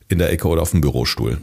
in 0.08 0.18
der 0.18 0.30
Ecke 0.30 0.48
oder 0.48 0.62
auf 0.62 0.70
dem 0.70 0.80
Bürostuhl. 0.80 1.38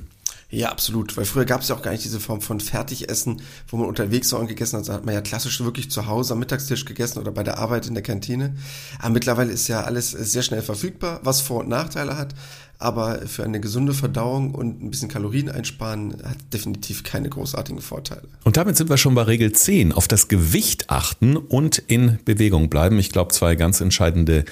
Ja, 0.51 0.70
absolut. 0.70 1.15
Weil 1.15 1.25
früher 1.25 1.46
gab 1.46 1.62
es 1.62 1.68
ja 1.68 1.75
auch 1.75 1.82
gar 1.82 1.91
nicht 1.91 2.03
diese 2.03 2.20
Form 2.20 2.41
von 2.41 2.60
Fertigessen, 2.60 3.41
wo 3.68 3.77
man 3.77 3.88
unterwegs 3.88 4.32
war 4.32 4.39
und 4.39 4.48
gegessen 4.48 4.79
hat. 4.79 4.89
Da 4.89 4.94
hat 4.94 5.06
man 5.06 5.13
ja 5.13 5.22
klassisch 5.22 5.62
wirklich 5.62 5.91
zu 5.91 6.08
Hause 6.08 6.34
am 6.34 6.39
Mittagstisch 6.39 6.86
gegessen 6.86 7.20
oder 7.20 7.32
bei 7.32 7.44
der 7.44 7.60
Arbeit 7.60 7.86
in 7.86 7.94
der 7.94 8.01
Kantine. 8.01 8.56
Aber 8.98 9.12
mittlerweile 9.12 9.51
ist 9.51 9.68
ja 9.68 9.82
alles 9.82 10.10
sehr 10.10 10.41
schnell 10.41 10.63
verfügbar, 10.63 11.20
was 11.24 11.41
Vor- 11.41 11.60
und 11.60 11.70
Nachteile 11.70 12.18
hat. 12.18 12.34
Aber 12.79 13.27
für 13.27 13.44
eine 13.44 13.60
gesunde 13.60 13.94
Verdauung 13.94 14.56
und 14.56 14.82
ein 14.82 14.89
bisschen 14.89 15.10
Kalorien 15.10 15.50
einsparen 15.50 16.15
hat 16.24 16.38
definitiv 16.53 17.03
keine 17.03 17.29
großartigen 17.29 17.82
Vorteile. 17.82 18.24
Und 18.46 18.58
damit 18.58 18.77
sind 18.77 18.89
wir 18.89 18.98
schon 18.98 19.15
bei 19.15 19.24
Regel 19.24 19.51
10. 19.51 19.91
Auf 19.91 20.08
das 20.08 20.29
Gewicht 20.29 20.89
achten 20.89 21.36
und 21.36 21.77
in 21.77 22.20
Bewegung 22.24 22.70
bleiben. 22.70 22.98
Ich 22.98 23.12
glaube, 23.12 23.34
zwei 23.34 23.56
ganz 23.56 23.82
entscheidende 23.82 24.46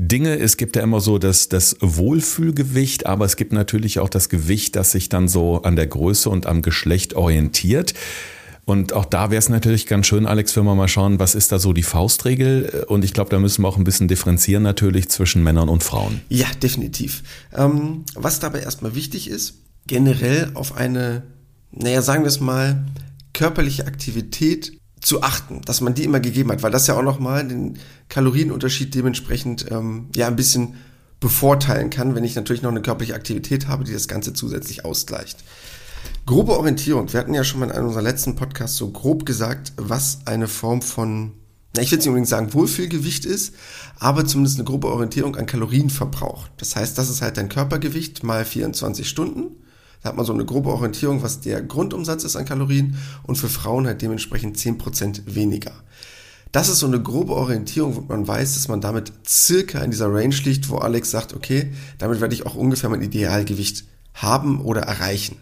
Dinge. 0.00 0.38
Es 0.38 0.56
gibt 0.56 0.76
ja 0.76 0.82
immer 0.82 1.00
so 1.00 1.18
das, 1.18 1.48
das 1.48 1.76
Wohlfühlgewicht, 1.80 3.04
aber 3.04 3.26
es 3.26 3.36
gibt 3.36 3.52
natürlich 3.52 3.98
auch 3.98 4.08
das 4.08 4.30
Gewicht, 4.30 4.74
das 4.76 4.92
sich 4.92 5.10
dann 5.10 5.28
so 5.28 5.62
an 5.62 5.76
der 5.76 5.86
Größe 5.86 6.30
und 6.30 6.46
am 6.46 6.62
Geschlecht 6.62 7.14
orientiert. 7.14 7.92
Und 8.64 8.92
auch 8.94 9.04
da 9.04 9.30
wäre 9.30 9.38
es 9.38 9.48
natürlich 9.48 9.86
ganz 9.86 10.06
schön, 10.06 10.26
Alex, 10.26 10.56
wenn 10.56 10.64
wir 10.64 10.74
mal 10.74 10.88
schauen, 10.88 11.18
was 11.18 11.34
ist 11.34 11.52
da 11.52 11.58
so 11.58 11.72
die 11.72 11.82
Faustregel? 11.82 12.86
Und 12.88 13.04
ich 13.04 13.12
glaube, 13.12 13.28
da 13.28 13.38
müssen 13.38 13.62
wir 13.62 13.68
auch 13.68 13.76
ein 13.76 13.84
bisschen 13.84 14.08
differenzieren 14.08 14.62
natürlich 14.62 15.08
zwischen 15.10 15.42
Männern 15.42 15.68
und 15.68 15.82
Frauen. 15.82 16.22
Ja, 16.28 16.46
definitiv. 16.62 17.22
Ähm, 17.54 18.04
was 18.14 18.40
dabei 18.40 18.60
erstmal 18.60 18.94
wichtig 18.94 19.28
ist, 19.28 19.54
generell 19.86 20.50
auf 20.54 20.76
eine, 20.76 21.24
naja, 21.72 22.00
sagen 22.00 22.22
wir 22.22 22.28
es 22.28 22.40
mal, 22.40 22.86
körperliche 23.34 23.86
Aktivität 23.86 24.79
zu 25.00 25.22
achten, 25.22 25.62
dass 25.62 25.80
man 25.80 25.94
die 25.94 26.04
immer 26.04 26.20
gegeben 26.20 26.52
hat, 26.52 26.62
weil 26.62 26.70
das 26.70 26.86
ja 26.86 26.96
auch 26.96 27.02
nochmal 27.02 27.46
den 27.46 27.78
Kalorienunterschied 28.08 28.94
dementsprechend 28.94 29.70
ähm, 29.70 30.08
ja 30.14 30.26
ein 30.26 30.36
bisschen 30.36 30.74
bevorteilen 31.20 31.90
kann, 31.90 32.14
wenn 32.14 32.24
ich 32.24 32.34
natürlich 32.34 32.62
noch 32.62 32.70
eine 32.70 32.82
körperliche 32.82 33.14
Aktivität 33.14 33.68
habe, 33.68 33.84
die 33.84 33.92
das 33.92 34.08
Ganze 34.08 34.32
zusätzlich 34.32 34.84
ausgleicht. 34.84 35.44
Grobe 36.26 36.56
Orientierung. 36.56 37.12
Wir 37.12 37.20
hatten 37.20 37.34
ja 37.34 37.44
schon 37.44 37.60
mal 37.60 37.66
in 37.66 37.72
einem 37.72 37.86
unserer 37.86 38.02
letzten 38.02 38.36
Podcasts 38.36 38.76
so 38.76 38.90
grob 38.90 39.26
gesagt, 39.26 39.72
was 39.76 40.20
eine 40.26 40.48
Form 40.48 40.80
von, 40.80 41.32
na, 41.74 41.82
ich 41.82 41.90
will 41.90 41.98
nicht 41.98 42.08
unbedingt 42.08 42.28
sagen 42.28 42.54
Wohlfühlgewicht 42.54 43.24
ist, 43.24 43.54
aber 43.98 44.24
zumindest 44.26 44.58
eine 44.58 44.64
grobe 44.64 44.88
Orientierung 44.88 45.36
an 45.36 45.46
Kalorienverbrauch. 45.46 46.48
Das 46.56 46.76
heißt, 46.76 46.96
das 46.96 47.10
ist 47.10 47.22
halt 47.22 47.36
dein 47.36 47.48
Körpergewicht 47.48 48.22
mal 48.22 48.44
24 48.44 49.08
Stunden 49.08 49.56
da 50.02 50.08
hat 50.08 50.16
man 50.16 50.24
so 50.24 50.32
eine 50.32 50.44
grobe 50.44 50.70
Orientierung, 50.70 51.22
was 51.22 51.40
der 51.40 51.62
Grundumsatz 51.62 52.24
ist 52.24 52.36
an 52.36 52.44
Kalorien 52.46 52.96
und 53.22 53.36
für 53.36 53.48
Frauen 53.48 53.86
halt 53.86 54.02
dementsprechend 54.02 54.56
10% 54.56 55.34
weniger. 55.34 55.72
Das 56.52 56.68
ist 56.68 56.80
so 56.80 56.86
eine 56.86 57.00
grobe 57.00 57.34
Orientierung, 57.34 57.94
wo 57.94 58.00
man 58.00 58.26
weiß, 58.26 58.54
dass 58.54 58.66
man 58.66 58.80
damit 58.80 59.12
circa 59.26 59.80
in 59.80 59.92
dieser 59.92 60.12
Range 60.12 60.34
liegt, 60.44 60.68
wo 60.68 60.78
Alex 60.78 61.10
sagt, 61.10 61.32
okay, 61.34 61.72
damit 61.98 62.20
werde 62.20 62.34
ich 62.34 62.44
auch 62.44 62.56
ungefähr 62.56 62.90
mein 62.90 63.02
Idealgewicht 63.02 63.84
haben 64.14 64.60
oder 64.60 64.82
erreichen. 64.82 65.36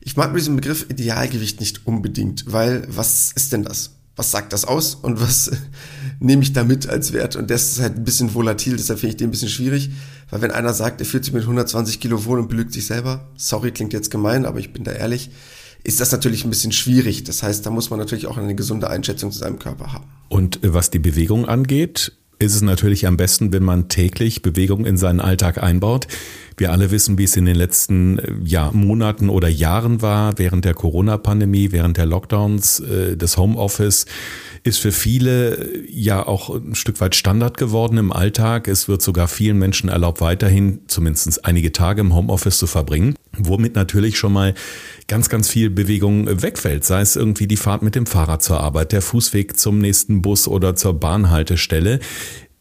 Ich 0.00 0.16
mag 0.16 0.32
mit 0.32 0.40
diesem 0.40 0.56
Begriff 0.56 0.86
Idealgewicht 0.90 1.60
nicht 1.60 1.86
unbedingt, 1.86 2.52
weil 2.52 2.86
was 2.88 3.32
ist 3.32 3.52
denn 3.52 3.64
das? 3.64 3.95
Was 4.16 4.30
sagt 4.30 4.52
das 4.52 4.64
aus 4.64 4.94
und 4.94 5.20
was 5.20 5.50
nehme 6.20 6.42
ich 6.42 6.52
da 6.52 6.64
mit 6.64 6.88
als 6.88 7.12
Wert? 7.12 7.36
Und 7.36 7.50
das 7.50 7.72
ist 7.72 7.80
halt 7.80 7.96
ein 7.96 8.04
bisschen 8.04 8.34
volatil, 8.34 8.76
deshalb 8.76 8.98
finde 8.98 9.10
ich 9.12 9.16
den 9.16 9.28
ein 9.28 9.30
bisschen 9.30 9.48
schwierig. 9.48 9.90
Weil 10.30 10.42
wenn 10.42 10.50
einer 10.50 10.74
sagt, 10.74 11.00
er 11.00 11.06
fühlt 11.06 11.24
sich 11.24 11.34
mit 11.34 11.42
120 11.42 12.00
Kilo 12.00 12.24
wohl 12.24 12.40
und 12.40 12.48
belügt 12.48 12.72
sich 12.72 12.86
selber, 12.86 13.28
sorry, 13.36 13.70
klingt 13.70 13.92
jetzt 13.92 14.10
gemein, 14.10 14.44
aber 14.44 14.58
ich 14.58 14.72
bin 14.72 14.82
da 14.82 14.92
ehrlich, 14.92 15.30
ist 15.84 16.00
das 16.00 16.10
natürlich 16.10 16.44
ein 16.44 16.50
bisschen 16.50 16.72
schwierig. 16.72 17.24
Das 17.24 17.42
heißt, 17.42 17.64
da 17.64 17.70
muss 17.70 17.90
man 17.90 18.00
natürlich 18.00 18.26
auch 18.26 18.38
eine 18.38 18.54
gesunde 18.56 18.90
Einschätzung 18.90 19.30
zu 19.30 19.38
seinem 19.38 19.58
Körper 19.58 19.92
haben. 19.92 20.06
Und 20.28 20.64
äh, 20.64 20.74
was 20.74 20.90
die 20.90 20.98
Bewegung 20.98 21.46
angeht, 21.46 22.12
ist 22.38 22.54
es 22.54 22.62
natürlich 22.62 23.06
am 23.06 23.16
besten, 23.16 23.52
wenn 23.52 23.62
man 23.62 23.88
täglich 23.88 24.42
Bewegung 24.42 24.84
in 24.84 24.96
seinen 24.96 25.20
Alltag 25.20 25.62
einbaut. 25.62 26.06
Wir 26.58 26.72
alle 26.72 26.90
wissen, 26.90 27.18
wie 27.18 27.24
es 27.24 27.36
in 27.36 27.44
den 27.44 27.56
letzten 27.56 28.18
äh, 28.18 28.32
ja, 28.44 28.70
Monaten 28.72 29.28
oder 29.28 29.48
Jahren 29.48 30.02
war, 30.02 30.38
während 30.38 30.64
der 30.64 30.74
Corona-Pandemie, 30.74 31.72
während 31.72 31.96
der 31.96 32.06
Lockdowns, 32.06 32.80
äh, 32.80 33.16
des 33.16 33.36
Homeoffice 33.36 34.06
ist 34.66 34.78
für 34.78 34.90
viele 34.90 35.86
ja 35.88 36.26
auch 36.26 36.50
ein 36.54 36.74
Stück 36.74 37.00
weit 37.00 37.14
Standard 37.14 37.56
geworden 37.56 37.98
im 37.98 38.12
Alltag. 38.12 38.66
Es 38.66 38.88
wird 38.88 39.00
sogar 39.00 39.28
vielen 39.28 39.58
Menschen 39.58 39.88
erlaubt, 39.88 40.20
weiterhin 40.20 40.80
zumindest 40.88 41.44
einige 41.44 41.70
Tage 41.72 42.00
im 42.00 42.14
Homeoffice 42.14 42.58
zu 42.58 42.66
verbringen, 42.66 43.14
womit 43.38 43.74
natürlich 43.74 44.18
schon 44.18 44.32
mal 44.32 44.54
ganz, 45.08 45.28
ganz 45.28 45.48
viel 45.48 45.70
Bewegung 45.70 46.42
wegfällt. 46.42 46.84
Sei 46.84 47.00
es 47.00 47.16
irgendwie 47.16 47.46
die 47.46 47.56
Fahrt 47.56 47.82
mit 47.82 47.94
dem 47.94 48.06
Fahrrad 48.06 48.42
zur 48.42 48.60
Arbeit, 48.60 48.92
der 48.92 49.02
Fußweg 49.02 49.58
zum 49.58 49.78
nächsten 49.78 50.22
Bus 50.22 50.48
oder 50.48 50.76
zur 50.76 50.98
Bahnhaltestelle. 50.98 52.00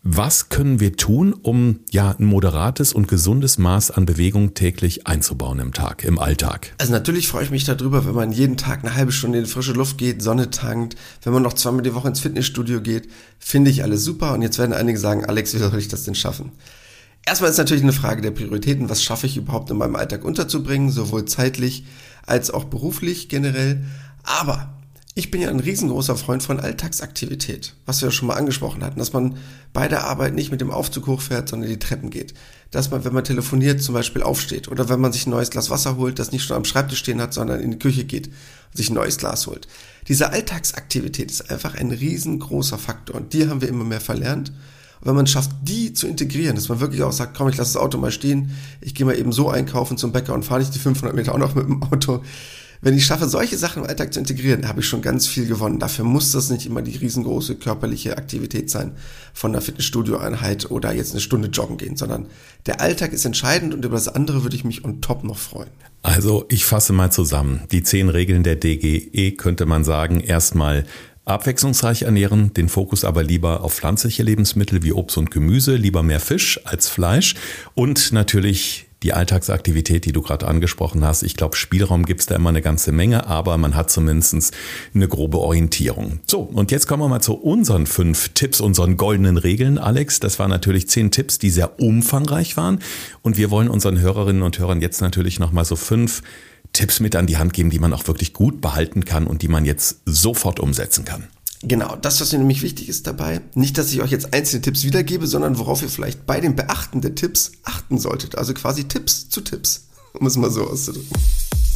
Was 0.07 0.49
können 0.49 0.79
wir 0.79 0.97
tun, 0.97 1.33
um 1.33 1.79
ja 1.89 2.15
ein 2.19 2.25
moderates 2.25 2.93
und 2.93 3.07
gesundes 3.07 3.57
Maß 3.57 3.89
an 3.89 4.05
Bewegung 4.05 4.53
täglich 4.53 5.07
einzubauen 5.07 5.57
im 5.57 5.73
Tag, 5.73 6.03
im 6.03 6.19
Alltag? 6.19 6.75
Also 6.77 6.91
natürlich 6.91 7.27
freue 7.27 7.43
ich 7.43 7.49
mich 7.49 7.63
darüber, 7.63 8.05
wenn 8.05 8.13
man 8.13 8.31
jeden 8.31 8.55
Tag 8.55 8.83
eine 8.83 8.93
halbe 8.93 9.11
Stunde 9.11 9.39
in 9.39 9.47
frische 9.47 9.73
Luft 9.73 9.97
geht, 9.97 10.21
Sonne 10.21 10.51
tankt, 10.51 10.95
wenn 11.23 11.33
man 11.33 11.41
noch 11.41 11.53
zweimal 11.53 11.81
die 11.81 11.95
Woche 11.95 12.09
ins 12.09 12.19
Fitnessstudio 12.19 12.81
geht, 12.81 13.09
finde 13.39 13.71
ich 13.71 13.81
alles 13.81 14.03
super. 14.03 14.33
Und 14.33 14.43
jetzt 14.43 14.59
werden 14.59 14.73
einige 14.73 14.99
sagen, 14.99 15.25
Alex, 15.25 15.55
wie 15.55 15.57
soll 15.57 15.75
ich 15.79 15.87
das 15.87 16.03
denn 16.03 16.13
schaffen? 16.13 16.51
Erstmal 17.27 17.49
ist 17.49 17.57
natürlich 17.57 17.83
eine 17.83 17.93
Frage 17.93 18.21
der 18.21 18.31
Prioritäten. 18.31 18.89
Was 18.89 19.03
schaffe 19.03 19.25
ich 19.25 19.35
überhaupt 19.35 19.71
in 19.71 19.77
meinem 19.77 19.95
Alltag 19.95 20.23
unterzubringen, 20.23 20.91
sowohl 20.91 21.25
zeitlich 21.25 21.85
als 22.25 22.51
auch 22.51 22.65
beruflich 22.65 23.29
generell? 23.29 23.83
Aber 24.21 24.75
ich 25.15 25.31
bin 25.31 25.41
ja 25.41 25.49
ein 25.49 25.59
riesengroßer 25.59 26.17
Freund 26.17 26.43
von 26.43 26.59
Alltagsaktivität, 26.59 27.73
was 27.85 28.01
wir 28.01 28.09
ja 28.09 28.11
schon 28.11 28.27
mal 28.27 28.35
angesprochen 28.35 28.83
hatten, 28.83 28.99
dass 28.99 29.13
man 29.13 29.37
bei 29.73 29.87
der 29.87 30.03
Arbeit 30.03 30.35
nicht 30.35 30.51
mit 30.51 30.61
dem 30.61 30.71
Aufzug 30.71 31.07
hochfährt, 31.07 31.49
sondern 31.49 31.69
die 31.69 31.79
Treppen 31.79 32.09
geht. 32.09 32.33
Dass 32.69 32.91
man, 32.91 33.05
wenn 33.05 33.13
man 33.13 33.23
telefoniert, 33.23 33.81
zum 33.81 33.95
Beispiel 33.95 34.21
aufsteht 34.21 34.67
oder 34.67 34.89
wenn 34.89 34.99
man 34.99 35.13
sich 35.13 35.25
ein 35.25 35.29
neues 35.31 35.49
Glas 35.49 35.69
Wasser 35.69 35.95
holt, 35.95 36.19
das 36.19 36.31
nicht 36.31 36.43
schon 36.43 36.57
am 36.57 36.65
Schreibtisch 36.65 36.99
stehen 36.99 37.21
hat, 37.21 37.33
sondern 37.33 37.61
in 37.61 37.71
die 37.71 37.79
Küche 37.79 38.03
geht 38.03 38.27
und 38.27 38.75
sich 38.75 38.89
ein 38.89 38.95
neues 38.95 39.17
Glas 39.17 39.47
holt. 39.47 39.67
Diese 40.09 40.31
Alltagsaktivität 40.31 41.31
ist 41.31 41.49
einfach 41.49 41.75
ein 41.75 41.91
riesengroßer 41.91 42.77
Faktor 42.77 43.15
und 43.15 43.33
die 43.33 43.47
haben 43.47 43.61
wir 43.61 43.69
immer 43.69 43.85
mehr 43.85 44.01
verlernt. 44.01 44.51
Wenn 45.05 45.15
man 45.15 45.27
schafft, 45.27 45.51
die 45.61 45.93
zu 45.93 46.07
integrieren, 46.07 46.55
dass 46.55 46.67
man 46.67 46.79
wirklich 46.81 47.03
auch 47.03 47.11
sagt, 47.11 47.37
komm, 47.37 47.47
ich 47.47 47.57
lasse 47.57 47.73
das 47.73 47.81
Auto 47.81 47.97
mal 47.97 48.11
stehen, 48.11 48.51
ich 48.81 48.95
gehe 48.95 49.05
mal 49.05 49.17
eben 49.17 49.31
so 49.31 49.49
einkaufen 49.49 49.97
zum 49.97 50.11
Bäcker 50.11 50.33
und 50.33 50.43
fahre 50.43 50.59
nicht 50.59 50.75
die 50.75 50.79
500 50.79 51.15
Meter 51.15 51.33
auch 51.33 51.37
noch 51.37 51.55
mit 51.55 51.65
dem 51.65 51.81
Auto, 51.83 52.21
wenn 52.81 52.95
ich 52.95 53.05
schaffe, 53.05 53.27
solche 53.27 53.57
Sachen 53.57 53.83
im 53.83 53.89
Alltag 53.89 54.13
zu 54.13 54.19
integrieren, 54.19 54.67
habe 54.67 54.81
ich 54.81 54.87
schon 54.87 55.01
ganz 55.01 55.25
viel 55.25 55.47
gewonnen. 55.47 55.79
Dafür 55.79 56.05
muss 56.05 56.31
das 56.31 56.49
nicht 56.49 56.65
immer 56.65 56.81
die 56.81 56.95
riesengroße 56.95 57.55
körperliche 57.55 58.17
Aktivität 58.17 58.69
sein 58.69 58.91
von 59.33 59.51
einer 59.51 59.61
Fitnessstudio-Einheit 59.61 60.69
oder 60.69 60.93
jetzt 60.93 61.11
eine 61.11 61.21
Stunde 61.21 61.47
joggen 61.47 61.77
gehen, 61.77 61.97
sondern 61.97 62.27
der 62.65 62.81
Alltag 62.81 63.13
ist 63.13 63.25
entscheidend 63.25 63.73
und 63.73 63.85
über 63.85 63.95
das 63.95 64.07
andere 64.07 64.43
würde 64.43 64.55
ich 64.55 64.65
mich 64.65 64.85
on 64.85 65.01
top 65.01 65.23
noch 65.23 65.37
freuen. 65.37 65.71
Also 66.03 66.45
ich 66.49 66.65
fasse 66.65 66.93
mal 66.93 67.11
zusammen. 67.11 67.61
Die 67.71 67.81
zehn 67.81 68.09
Regeln 68.09 68.43
der 68.43 68.55
DGE 68.55 69.31
könnte 69.31 69.65
man 69.65 69.83
sagen, 69.83 70.19
erstmal 70.19 70.85
abwechslungsreich 71.25 72.03
ernähren, 72.03 72.53
den 72.53 72.69
Fokus 72.69 73.03
aber 73.03 73.23
lieber 73.23 73.63
auf 73.63 73.73
pflanzliche 73.73 74.23
Lebensmittel 74.23 74.83
wie 74.83 74.93
Obst 74.93 75.17
und 75.17 75.31
Gemüse, 75.31 75.75
lieber 75.75 76.03
mehr 76.03 76.19
Fisch 76.19 76.59
als 76.63 76.87
Fleisch 76.87 77.35
und 77.73 78.11
natürlich 78.11 78.87
die 79.05 79.13
Alltagsaktivität, 79.13 80.05
die 80.05 80.13
du 80.13 80.23
gerade 80.23 80.47
angesprochen 80.47 81.05
hast. 81.05 81.21
Ich 81.21 81.35
glaube, 81.35 81.55
Spielraum 81.55 82.05
gibt 82.05 82.21
es 82.21 82.25
da 82.25 82.35
immer 82.35 82.49
eine 82.49 82.63
ganze 82.63 82.91
Menge, 82.91 83.27
aber 83.27 83.55
man 83.57 83.75
hat 83.75 83.91
zumindest 83.91 84.55
eine 84.95 85.07
grobe 85.07 85.37
Orientierung. 85.37 86.21
So, 86.25 86.39
und 86.39 86.71
jetzt 86.71 86.87
kommen 86.87 87.03
wir 87.03 87.07
mal 87.07 87.21
zu 87.21 87.35
unseren 87.35 87.85
fünf 87.85 88.29
Tipps, 88.29 88.61
unseren 88.61 88.97
goldenen 88.97 89.37
Regeln, 89.37 89.77
Alex. 89.77 90.19
Das 90.19 90.39
waren 90.39 90.49
natürlich 90.49 90.89
zehn 90.89 91.11
Tipps, 91.11 91.37
die 91.37 91.51
sehr 91.51 91.79
umfangreich 91.79 92.57
waren. 92.57 92.79
Und 93.21 93.37
wir 93.37 93.51
wollen 93.51 93.69
unseren 93.69 93.99
Hörerinnen 93.99 94.41
und 94.41 94.57
Hörern 94.57 94.81
jetzt 94.81 95.01
natürlich 95.01 95.39
nochmal 95.39 95.65
so 95.65 95.75
fünf 95.75 96.23
Tipps 96.75 96.99
mit 96.99 97.15
an 97.15 97.25
die 97.25 97.37
Hand 97.37 97.53
geben, 97.53 97.69
die 97.69 97.79
man 97.79 97.93
auch 97.93 98.05
wirklich 98.07 98.33
gut 98.33 98.59
behalten 98.59 99.05
kann 99.05 99.27
und 99.27 99.41
die 99.41 99.47
man 99.47 99.63
jetzt 99.63 100.01
sofort 100.05 100.59
umsetzen 100.59 101.05
kann. 101.05 101.27
Genau, 101.61 101.95
das, 101.95 102.19
was 102.19 102.33
mir 102.33 102.39
nämlich 102.39 102.63
wichtig 102.63 102.89
ist 102.89 103.07
dabei, 103.07 103.39
nicht, 103.53 103.77
dass 103.77 103.93
ich 103.93 104.01
euch 104.01 104.11
jetzt 104.11 104.33
einzelne 104.33 104.61
Tipps 104.61 104.83
wiedergebe, 104.83 105.25
sondern 105.25 105.57
worauf 105.57 105.81
ihr 105.81 105.87
vielleicht 105.87 106.25
bei 106.25 106.41
dem 106.41 106.57
Beachten 106.57 106.99
der 106.99 107.15
Tipps 107.15 107.53
achten 107.63 107.97
solltet. 107.97 108.37
Also 108.37 108.53
quasi 108.53 108.83
Tipps 108.83 109.29
zu 109.29 109.39
Tipps, 109.39 109.87
um 110.19 110.27
es 110.27 110.35
mal 110.35 110.51
so 110.51 110.69
auszudrücken. 110.69 111.15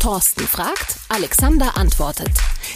Thorsten 0.02 0.46
fragt, 0.46 0.98
Alexander 1.08 1.78
antwortet. 1.78 2.32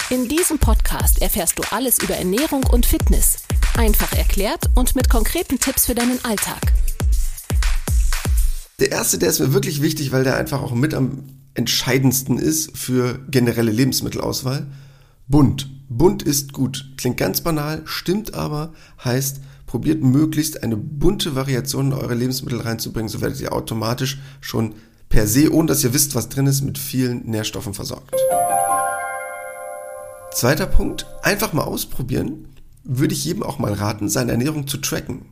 In 0.10 0.30
diesem 0.30 0.60
Podcast 0.60 1.22
erfährst 1.22 1.60
du 1.60 1.64
alles 1.72 2.02
über 2.02 2.16
Ernährung 2.16 2.64
und 2.72 2.86
Fitness. 2.86 3.40
Einfach 3.76 4.14
erklärt 4.14 4.70
und 4.76 4.96
mit 4.96 5.10
konkreten 5.10 5.60
Tipps 5.60 5.88
für 5.88 5.96
deinen 5.96 6.24
Alltag. 6.24 6.72
Der 8.80 8.92
erste, 8.92 9.18
der 9.18 9.30
ist 9.30 9.42
mir 9.42 9.54
wirklich 9.54 9.82
wichtig, 9.82 10.14
weil 10.14 10.24
der 10.24 10.38
einfach 10.38 10.62
auch 10.62 10.74
mit 10.74 10.94
am 10.94 11.43
entscheidendsten 11.54 12.38
ist 12.38 12.78
für 12.78 13.20
generelle 13.30 13.72
Lebensmittelauswahl. 13.72 14.68
Bunt. 15.28 15.70
Bunt 15.89 16.24
ist 16.24 16.54
gut. 16.54 16.94
Klingt 16.98 17.18
ganz 17.18 17.42
banal, 17.42 17.84
stimmt 17.86 18.34
aber, 18.34 18.74
heißt, 19.04 19.42
probiert 19.68 20.02
möglichst 20.02 20.63
eine 20.63 20.78
bunte 20.78 21.36
Variation 21.36 21.88
in 21.88 21.94
eure 21.94 22.16
Lebensmittel 22.16 22.62
reinzubringen, 22.62 23.10
so 23.10 23.22
werdet 23.22 23.42
ihr 23.42 23.54
automatisch 23.54 24.20
schon 24.42 24.76
per 25.10 25.28
se, 25.28 25.54
ohne 25.54 25.68
dass 25.68 25.84
ihr 25.84 25.94
wisst, 25.94 26.16
was 26.16 26.30
drin 26.30 26.48
ist, 26.48 26.62
mit 26.62 26.78
vielen 26.78 27.26
Nährstoffen 27.30 27.74
versorgt. 27.74 28.16
Zweiter 30.34 30.66
Punkt, 30.66 31.06
einfach 31.22 31.54
mal 31.54 31.63
ausprobieren, 31.63 32.48
würde 32.84 33.13
ich 33.13 33.24
jedem 33.24 33.44
auch 33.44 33.60
mal 33.60 33.74
raten, 33.74 34.10
seine 34.10 34.32
Ernährung 34.32 34.68
zu 34.68 34.78
tracken 34.78 35.26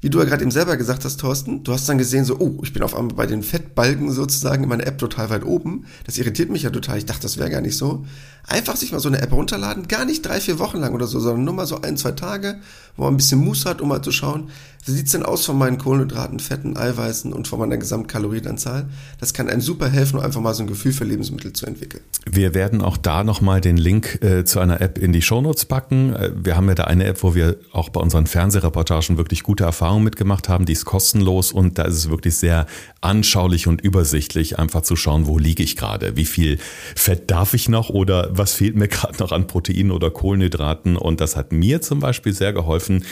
wie 0.00 0.10
du 0.10 0.18
ja 0.18 0.24
gerade 0.24 0.42
eben 0.42 0.50
selber 0.50 0.76
gesagt 0.76 1.04
hast, 1.04 1.18
Thorsten, 1.18 1.64
du 1.64 1.72
hast 1.72 1.88
dann 1.88 1.98
gesehen, 1.98 2.24
so, 2.24 2.38
oh, 2.38 2.60
ich 2.62 2.72
bin 2.72 2.82
auf 2.82 2.94
einmal 2.94 3.14
bei 3.14 3.26
den 3.26 3.42
Fettbalken 3.42 4.10
sozusagen 4.12 4.62
in 4.64 4.68
meiner 4.68 4.86
App 4.86 4.98
total 4.98 5.30
weit 5.30 5.44
oben. 5.44 5.86
Das 6.04 6.18
irritiert 6.18 6.50
mich 6.50 6.62
ja 6.62 6.70
total. 6.70 6.98
Ich 6.98 7.06
dachte, 7.06 7.22
das 7.22 7.38
wäre 7.38 7.50
gar 7.50 7.60
nicht 7.60 7.76
so. 7.76 8.04
Einfach 8.46 8.76
sich 8.76 8.92
mal 8.92 9.00
so 9.00 9.08
eine 9.08 9.20
App 9.20 9.32
runterladen, 9.32 9.88
gar 9.88 10.04
nicht 10.04 10.24
drei, 10.24 10.40
vier 10.40 10.60
Wochen 10.60 10.78
lang 10.78 10.94
oder 10.94 11.08
so, 11.08 11.18
sondern 11.18 11.44
nur 11.44 11.54
mal 11.54 11.66
so 11.66 11.80
ein, 11.80 11.96
zwei 11.96 12.12
Tage, 12.12 12.60
wo 12.96 13.02
man 13.04 13.14
ein 13.14 13.16
bisschen 13.16 13.40
Muße 13.40 13.68
hat, 13.68 13.80
um 13.80 13.88
mal 13.88 14.02
zu 14.02 14.12
schauen, 14.12 14.50
wie 14.84 14.92
sieht's 14.92 15.10
denn 15.10 15.24
aus 15.24 15.44
von 15.44 15.58
meinen 15.58 15.78
Kohlenhydraten, 15.78 16.38
Fetten, 16.38 16.76
Eiweißen 16.76 17.32
und 17.32 17.48
von 17.48 17.58
meiner 17.58 17.76
Gesamtkalorienanzahl. 17.76 18.88
Das 19.18 19.34
kann 19.34 19.48
einem 19.48 19.60
super 19.60 19.88
helfen, 19.88 20.20
um 20.20 20.24
einfach 20.24 20.40
mal 20.40 20.54
so 20.54 20.62
ein 20.62 20.68
Gefühl 20.68 20.92
für 20.92 21.02
Lebensmittel 21.02 21.52
zu 21.54 21.66
entwickeln. 21.66 22.04
Wir 22.24 22.54
werden 22.54 22.82
auch 22.82 22.96
da 22.96 23.24
nochmal 23.24 23.60
den 23.60 23.78
Link 23.78 24.22
äh, 24.22 24.44
zu 24.44 24.60
einer 24.60 24.80
App 24.80 24.98
in 24.98 25.12
die 25.12 25.22
Shownotes 25.22 25.64
packen. 25.64 26.14
Äh, 26.14 26.30
wir 26.36 26.56
haben 26.56 26.68
ja 26.68 26.76
da 26.76 26.84
eine 26.84 27.04
App, 27.06 27.24
wo 27.24 27.34
wir 27.34 27.56
auch 27.72 27.88
bei 27.88 28.00
unseren 28.00 28.28
Fernsehreportagen 28.28 29.16
wirklich 29.16 29.42
gute 29.42 29.64
Erfahrungen 29.64 29.85
mitgemacht 29.94 30.48
haben. 30.48 30.66
Die 30.66 30.72
ist 30.72 30.84
kostenlos 30.84 31.52
und 31.52 31.78
da 31.78 31.84
ist 31.84 31.94
es 31.94 32.10
wirklich 32.10 32.36
sehr 32.36 32.66
anschaulich 33.00 33.66
und 33.66 33.80
übersichtlich, 33.80 34.58
einfach 34.58 34.82
zu 34.82 34.96
schauen, 34.96 35.26
wo 35.26 35.38
liege 35.38 35.62
ich 35.62 35.76
gerade, 35.76 36.16
wie 36.16 36.24
viel 36.24 36.58
Fett 36.94 37.30
darf 37.30 37.54
ich 37.54 37.68
noch 37.68 37.90
oder 37.90 38.28
was 38.32 38.52
fehlt 38.52 38.76
mir 38.76 38.88
gerade 38.88 39.18
noch 39.18 39.32
an 39.32 39.46
Proteinen 39.46 39.90
oder 39.90 40.10
Kohlenhydraten. 40.10 40.96
Und 40.96 41.20
das 41.20 41.36
hat 41.36 41.52
mir 41.52 41.80
zum 41.80 42.00
Beispiel 42.00 42.32
sehr 42.32 42.52
geholfen, 42.52 43.04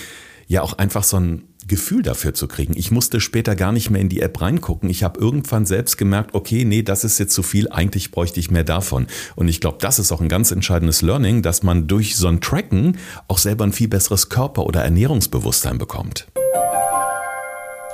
ja 0.47 0.63
auch 0.63 0.75
einfach 0.75 1.05
so 1.05 1.19
ein 1.19 1.45
Gefühl 1.67 2.03
dafür 2.03 2.35
zu 2.35 2.47
kriegen. 2.47 2.75
Ich 2.77 2.91
musste 2.91 3.21
später 3.21 3.57
gar 3.57 3.73
nicht 3.73 3.91
mehr 3.91 4.01
in 4.01 4.09
die 4.09 4.21
App 4.21 4.41
reingucken. 4.41 4.91
Ich 4.91 5.03
habe 5.03 5.19
irgendwann 5.19 5.65
selbst 5.65 5.97
gemerkt, 5.97 6.35
okay, 6.35 6.65
nee, 6.65 6.83
das 6.83 7.05
ist 7.05 7.19
jetzt 7.19 7.35
zu 7.35 7.43
viel, 7.43 7.71
eigentlich 7.71 8.11
bräuchte 8.11 8.39
ich 8.41 8.51
mehr 8.51 8.65
davon. 8.65 9.07
Und 9.35 9.49
ich 9.49 9.61
glaube, 9.61 9.79
das 9.81 9.99
ist 9.99 10.13
auch 10.13 10.21
ein 10.21 10.29
ganz 10.29 10.51
entscheidendes 10.51 11.03
Learning, 11.03 11.43
dass 11.43 11.63
man 11.63 11.87
durch 11.87 12.17
so 12.17 12.29
ein 12.29 12.41
Tracken 12.41 12.99
auch 13.29 13.39
selber 13.39 13.65
ein 13.65 13.73
viel 13.73 13.89
besseres 13.89 14.29
Körper- 14.29 14.67
oder 14.67 14.83
Ernährungsbewusstsein 14.83 15.79
bekommt. 15.79 16.27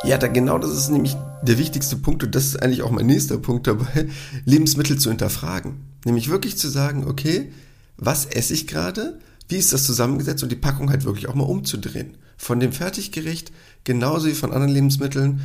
Ja, 0.04 0.18
da 0.18 0.28
genau 0.28 0.58
das 0.58 0.70
ist 0.72 0.90
nämlich 0.90 1.16
der 1.42 1.58
wichtigste 1.58 1.96
Punkt 1.96 2.24
und 2.24 2.34
das 2.34 2.46
ist 2.46 2.62
eigentlich 2.62 2.82
auch 2.82 2.90
mein 2.90 3.06
nächster 3.06 3.38
Punkt 3.38 3.66
dabei, 3.66 4.08
Lebensmittel 4.44 4.98
zu 4.98 5.10
hinterfragen. 5.10 5.80
Nämlich 6.04 6.30
wirklich 6.30 6.56
zu 6.56 6.68
sagen, 6.68 7.06
okay, 7.06 7.52
was 7.96 8.24
esse 8.24 8.54
ich 8.54 8.66
gerade? 8.66 9.18
Wie 9.48 9.56
ist 9.56 9.72
das 9.72 9.84
zusammengesetzt 9.84 10.42
und 10.42 10.50
die 10.50 10.56
Packung 10.56 10.90
halt 10.90 11.04
wirklich 11.04 11.28
auch 11.28 11.34
mal 11.34 11.44
umzudrehen? 11.44 12.16
von 12.40 12.58
dem 12.58 12.72
Fertiggericht 12.72 13.52
genauso 13.84 14.26
wie 14.26 14.32
von 14.32 14.52
anderen 14.52 14.72
Lebensmitteln 14.72 15.42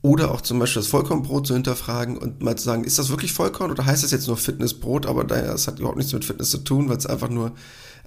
oder 0.00 0.30
auch 0.30 0.40
zum 0.40 0.58
Beispiel 0.58 0.80
das 0.80 0.88
Vollkornbrot 0.88 1.46
zu 1.46 1.52
hinterfragen 1.52 2.16
und 2.16 2.40
mal 2.42 2.56
zu 2.56 2.64
sagen, 2.64 2.84
ist 2.84 2.98
das 2.98 3.10
wirklich 3.10 3.34
Vollkorn 3.34 3.70
oder 3.70 3.84
heißt 3.84 4.02
das 4.02 4.12
jetzt 4.12 4.28
nur 4.28 4.38
Fitnessbrot, 4.38 5.04
aber 5.04 5.24
das 5.24 5.66
hat 5.66 5.78
überhaupt 5.78 5.98
nichts 5.98 6.12
mit 6.14 6.24
Fitness 6.24 6.48
zu 6.48 6.58
tun, 6.58 6.88
weil 6.88 6.96
es 6.96 7.04
einfach 7.04 7.28
nur 7.28 7.52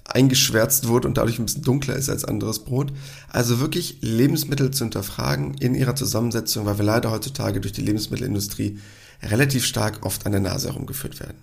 eingeschwärzt 0.04 0.88
wurde 0.88 1.08
und 1.08 1.18
dadurch 1.18 1.38
ein 1.38 1.46
bisschen 1.46 1.62
dunkler 1.62 1.96
ist 1.96 2.08
als 2.08 2.24
anderes 2.24 2.60
Brot. 2.60 2.92
Also 3.28 3.60
wirklich 3.60 3.98
Lebensmittel 4.00 4.70
zu 4.70 4.84
hinterfragen 4.84 5.54
in 5.54 5.74
ihrer 5.74 5.96
Zusammensetzung, 5.96 6.66
weil 6.66 6.78
wir 6.78 6.84
leider 6.84 7.10
heutzutage 7.10 7.60
durch 7.60 7.72
die 7.72 7.82
Lebensmittelindustrie 7.82 8.78
relativ 9.22 9.64
stark 9.64 10.04
oft 10.04 10.26
an 10.26 10.32
der 10.32 10.40
Nase 10.40 10.68
herumgeführt 10.68 11.20
werden. 11.20 11.36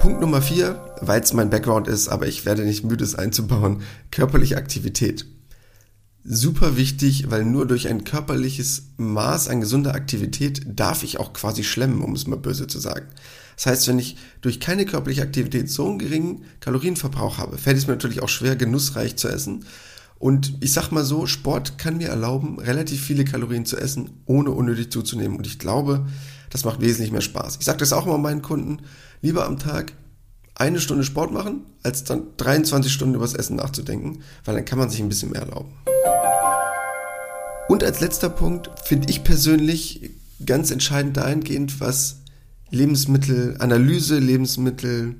Punkt 0.00 0.20
Nummer 0.20 0.42
vier, 0.42 0.94
weil 1.00 1.20
es 1.20 1.32
mein 1.32 1.50
Background 1.50 1.88
ist, 1.88 2.08
aber 2.08 2.28
ich 2.28 2.44
werde 2.44 2.64
nicht 2.64 2.84
müde, 2.84 3.02
es 3.02 3.16
einzubauen, 3.16 3.82
körperliche 4.10 4.56
Aktivität. 4.56 5.26
Super 6.22 6.76
wichtig, 6.76 7.30
weil 7.30 7.44
nur 7.44 7.66
durch 7.66 7.88
ein 7.88 8.04
körperliches 8.04 8.88
Maß 8.96 9.48
an 9.48 9.60
gesunder 9.60 9.94
Aktivität 9.94 10.62
darf 10.66 11.02
ich 11.02 11.18
auch 11.18 11.32
quasi 11.32 11.64
schlemmen, 11.64 12.02
um 12.02 12.14
es 12.14 12.26
mal 12.26 12.36
böse 12.36 12.66
zu 12.66 12.78
sagen. 12.78 13.06
Das 13.56 13.66
heißt, 13.66 13.88
wenn 13.88 13.98
ich 13.98 14.16
durch 14.42 14.60
keine 14.60 14.84
körperliche 14.84 15.22
Aktivität 15.22 15.70
so 15.70 15.88
einen 15.88 15.98
geringen 15.98 16.44
Kalorienverbrauch 16.60 17.38
habe, 17.38 17.58
fällt 17.58 17.78
es 17.78 17.86
mir 17.86 17.94
natürlich 17.94 18.22
auch 18.22 18.28
schwer, 18.28 18.54
genussreich 18.54 19.16
zu 19.16 19.28
essen. 19.28 19.64
Und 20.18 20.58
ich 20.60 20.72
sag 20.72 20.90
mal 20.92 21.04
so, 21.04 21.26
Sport 21.26 21.78
kann 21.78 21.98
mir 21.98 22.08
erlauben, 22.08 22.58
relativ 22.58 23.02
viele 23.02 23.24
Kalorien 23.24 23.66
zu 23.66 23.76
essen, 23.76 24.10
ohne 24.26 24.50
unnötig 24.50 24.90
zuzunehmen. 24.90 25.36
Und 25.36 25.46
ich 25.46 25.58
glaube, 25.58 26.06
das 26.50 26.64
macht 26.64 26.80
wesentlich 26.80 27.12
mehr 27.12 27.20
Spaß. 27.20 27.56
Ich 27.58 27.64
sage 27.64 27.78
das 27.78 27.92
auch 27.92 28.06
immer 28.06 28.18
meinen 28.18 28.42
Kunden 28.42 28.80
lieber 29.22 29.46
am 29.46 29.58
Tag 29.58 29.92
eine 30.54 30.80
Stunde 30.80 31.04
Sport 31.04 31.32
machen, 31.32 31.66
als 31.82 32.04
dann 32.04 32.22
23 32.38 32.90
Stunden 32.90 33.14
übers 33.14 33.34
Essen 33.34 33.56
nachzudenken, 33.56 34.22
weil 34.44 34.54
dann 34.54 34.64
kann 34.64 34.78
man 34.78 34.88
sich 34.88 35.00
ein 35.00 35.08
bisschen 35.08 35.32
mehr 35.32 35.42
erlauben. 35.42 35.72
Und 37.68 37.84
als 37.84 38.00
letzter 38.00 38.30
Punkt 38.30 38.70
finde 38.84 39.10
ich 39.10 39.24
persönlich 39.24 40.10
ganz 40.44 40.70
entscheidend 40.70 41.16
dahingehend, 41.16 41.80
was 41.80 42.20
Lebensmittelanalyse, 42.70 44.18
Lebensmittel 44.18 45.14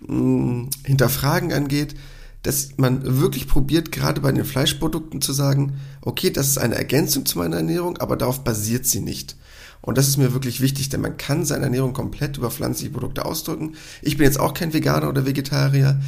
mh, 0.00 0.08
hm, 0.08 0.70
hinterfragen 0.84 1.52
angeht, 1.52 1.94
dass 2.42 2.76
man 2.76 3.20
wirklich 3.20 3.46
probiert, 3.46 3.92
gerade 3.92 4.20
bei 4.20 4.32
den 4.32 4.44
Fleischprodukten 4.44 5.20
zu 5.20 5.32
sagen, 5.32 5.74
okay, 6.00 6.30
das 6.30 6.48
ist 6.48 6.58
eine 6.58 6.74
Ergänzung 6.74 7.24
zu 7.24 7.38
meiner 7.38 7.56
Ernährung, 7.56 7.98
aber 7.98 8.16
darauf 8.16 8.42
basiert 8.42 8.84
sie 8.86 9.00
nicht. 9.00 9.36
Und 9.80 9.98
das 9.98 10.06
ist 10.06 10.16
mir 10.16 10.32
wirklich 10.32 10.60
wichtig, 10.60 10.88
denn 10.90 11.00
man 11.00 11.16
kann 11.16 11.44
seine 11.44 11.64
Ernährung 11.64 11.92
komplett 11.92 12.38
über 12.38 12.50
pflanzliche 12.50 12.92
Produkte 12.92 13.24
ausdrücken. 13.24 13.74
Ich 14.00 14.16
bin 14.16 14.24
jetzt 14.24 14.38
auch 14.38 14.54
kein 14.54 14.72
Veganer 14.72 15.08
oder 15.08 15.26
Vegetarier, 15.26 16.00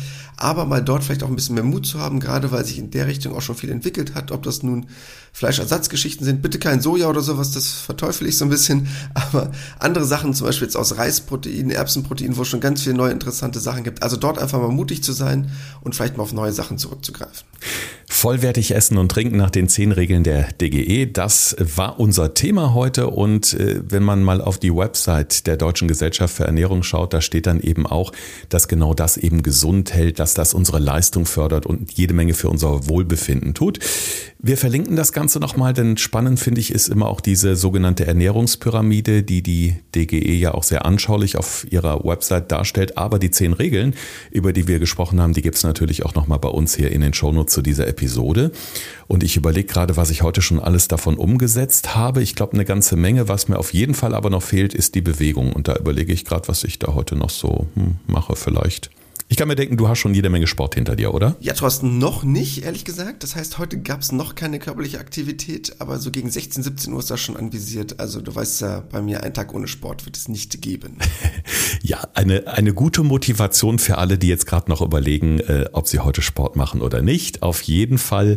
aber 0.45 0.67
mal 0.67 0.83
dort 0.83 1.03
vielleicht 1.03 1.23
auch 1.23 1.29
ein 1.29 1.37
bisschen 1.37 1.55
mehr 1.55 1.65
Mut 1.65 1.87
zu 1.87 1.99
haben, 1.99 2.21
gerade 2.21 2.53
weil 2.53 2.67
sich 2.67 2.79
in 2.79 2.91
der 2.91 3.07
Richtung 3.07 3.35
auch 3.35 3.41
schon 3.41 3.57
viel 3.57 3.71
entwickelt 3.71 4.15
hat, 4.15 4.31
ob 4.31 4.43
das 4.43 4.63
nun 4.63 4.87
Fleischersatzgeschichten 5.33 6.25
sind, 6.25 6.43
bitte 6.43 6.59
kein 6.59 6.83
Soja 6.83 7.09
oder 7.09 7.23
sowas, 7.23 7.51
das 7.51 7.73
verteufel 7.73 8.29
ich 8.29 8.37
so 8.37 8.45
ein 8.45 8.51
bisschen, 8.51 8.87
aber 9.15 9.51
andere 9.79 10.05
Sachen, 10.05 10.35
zum 10.35 10.47
Beispiel 10.47 10.67
jetzt 10.67 10.77
aus 10.77 10.99
Reisproteinen, 10.99 11.71
Erbsenproteinen, 11.71 12.37
wo 12.37 12.43
es 12.43 12.49
schon 12.49 12.61
ganz 12.61 12.83
viele 12.83 12.95
neue 12.95 13.11
interessante 13.11 13.59
Sachen 13.59 13.85
gibt. 13.85 14.03
Also 14.03 14.17
dort 14.17 14.39
einfach 14.39 14.61
mal 14.61 14.69
mutig 14.69 15.03
zu 15.03 15.13
sein 15.13 15.51
und 15.81 15.95
vielleicht 15.95 16.19
mal 16.19 16.23
auf 16.23 16.35
neue 16.35 16.53
Sachen 16.53 16.77
zurückzugreifen. 16.77 17.47
Vollwertig 18.07 18.75
essen 18.75 18.99
und 18.99 19.09
trinken 19.09 19.39
nach 19.39 19.51
den 19.51 19.69
zehn 19.69 19.91
Regeln 19.91 20.25
der 20.25 20.53
DGE, 20.53 21.07
das 21.07 21.57
war 21.59 21.99
unser 21.99 22.35
Thema 22.35 22.75
heute 22.75 23.09
und 23.09 23.55
äh, 23.55 23.81
wenn 23.83 24.03
man 24.03 24.23
mal 24.23 24.41
auf 24.41 24.59
die 24.59 24.75
Website 24.75 25.47
der 25.47 25.57
Deutschen 25.57 25.89
Gesellschaft 25.89 26.37
für 26.37 26.45
Ernährung 26.45 26.83
schaut, 26.83 27.13
da 27.15 27.21
steht 27.21 27.47
dann 27.47 27.61
eben 27.61 27.87
auch, 27.87 28.13
dass 28.51 28.69
genau 28.69 28.95
das 28.95 29.17
eben 29.17 29.43
gesund 29.43 29.95
hält, 29.95 30.19
dass 30.19 30.34
das 30.35 30.55
unsere 30.55 30.79
Leistung 30.79 31.27
fördert 31.27 31.67
und 31.67 31.93
jede 31.93 32.15
Menge 32.15 32.35
für 32.35 32.49
unser 32.49 32.89
Wohlbefinden 32.89 33.55
tut. 33.55 33.79
Wir 34.39 34.59
verlinken 34.59 34.95
das 34.95 35.13
Ganze 35.13 35.41
nochmal, 35.41 35.73
denn 35.73 35.97
spannend 35.97 36.39
finde 36.39 36.61
ich 36.61 36.71
ist 36.71 36.89
immer 36.89 37.07
auch 37.07 37.23
diese 37.23 37.57
sogenannte 37.57 38.07
Ernährungspyramide, 38.07 39.23
die 39.23 39.43
die 39.43 39.77
DGE 39.95 40.35
ja 40.35 40.53
auch 40.53 40.65
sehr 40.65 40.85
anschaulich 40.85 41.39
auf 41.39 41.67
ihrer 41.71 42.05
Website 42.05 42.53
darstellt. 42.53 42.99
Aber 42.99 43.19
die 43.19 43.31
zehn 43.31 43.55
Regeln, 43.55 43.95
über 44.31 44.53
die 44.53 44.69
wir 44.69 44.81
gesprochen 44.81 45.19
haben, 45.21 45.33
die 45.33 45.41
gibt 45.41 45.57
es 45.57 45.63
natürlich 45.63 46.05
auch 46.05 46.15
nochmal 46.15 46.41
bei 46.41 46.51
uns 46.51 46.75
hier 46.75 46.93
in 46.93 47.01
den 47.01 47.15
Shownotes 47.15 47.55
zu 47.55 47.63
dieser 47.63 47.87
Episode. 47.87 48.53
Und 49.07 49.23
ich 49.23 49.37
überlege 49.37 49.67
gerade, 49.67 49.97
was 49.97 50.11
ich 50.11 50.21
heute 50.21 50.43
schon 50.43 50.61
alles 50.61 50.89
davon 50.89 51.17
umgesetzt 51.17 51.95
habe. 51.95 52.23
Ich 52.23 52.35
glaube, 52.35 52.53
eine 52.53 52.67
ganze 52.67 52.97
Menge. 52.97 53.29
Was 53.29 53.49
mir 53.49 53.59
auf 53.59 53.73
jeden 53.73 53.95
Fall 53.95 54.15
aber 54.15 54.29
noch 54.29 54.43
fehlt, 54.43 54.75
ist 54.75 54.95
die 54.95 55.01
Bewegung. 55.01 55.55
Und 55.55 55.69
da 55.69 55.77
überlege 55.77 56.13
ich 56.13 56.27
gerade, 56.27 56.49
was 56.49 56.65
ich 56.65 56.79
da 56.79 56.93
heute 56.93 57.17
noch 57.17 57.31
so 57.31 57.67
hm, 57.77 57.97
mache 58.07 58.37
vielleicht. 58.37 58.91
Ich 59.29 59.39
kann 59.39 59.49
mir 59.49 59.57
denken, 59.57 59.77
du 59.77 59.89
hast 59.89 59.99
schon 59.99 60.15
jede 60.15 60.29
Menge 60.29 60.47
Sport 60.47 60.75
hinter 60.75 60.97
dir, 60.97 61.15
oder? 61.15 61.35
Ja, 61.41 61.55
Thorsten, 61.55 61.99
noch 61.99 62.25
nicht, 62.25 62.65
ehrlich 62.65 62.85
gesagt. 62.85 63.23
Das 63.23 63.35
heißt, 63.35 63.59
heute 63.59 63.81
gab 63.81 64.01
es 64.01 64.13
noch 64.13 64.35
keine 64.35 64.59
körperliche 64.59 65.01
Aktivität, 65.01 65.77
aber 65.79 65.99
so 65.99 66.11
gegen 66.11 66.31
16, 66.31 66.63
17 66.63 66.93
Uhr 66.93 66.99
ist 66.99 67.11
das 67.11 67.21
schon 67.21 67.37
anvisiert. 67.37 68.01
Also 68.01 68.21
du 68.21 68.35
weißt 68.35 68.61
ja, 68.61 68.81
bei 68.81 69.01
mir 69.01 69.23
ein 69.23 69.33
Tag 69.33 69.55
ohne 69.55 69.67
Sport 69.67 70.05
wird 70.05 70.17
es 70.17 70.29
nicht 70.29 70.61
geben. 70.61 70.99
ja, 71.83 72.07
eine, 72.15 72.47
eine 72.49 72.75
gute 72.75 73.03
Motivation 73.03 73.79
für 73.79 73.97
alle, 73.97 74.19
die 74.19 74.29
jetzt 74.29 74.47
gerade 74.47 74.71
noch 74.71 74.83
überlegen, 74.83 75.41
äh, 75.41 75.67
ob 75.73 75.89
sie 75.89 76.01
heute 76.01 76.21
Sport 76.21 76.57
machen 76.57 76.83
oder 76.83 77.01
nicht. 77.01 77.43
Auf 77.43 77.63
jeden 77.63 77.99
Fall 77.99 78.37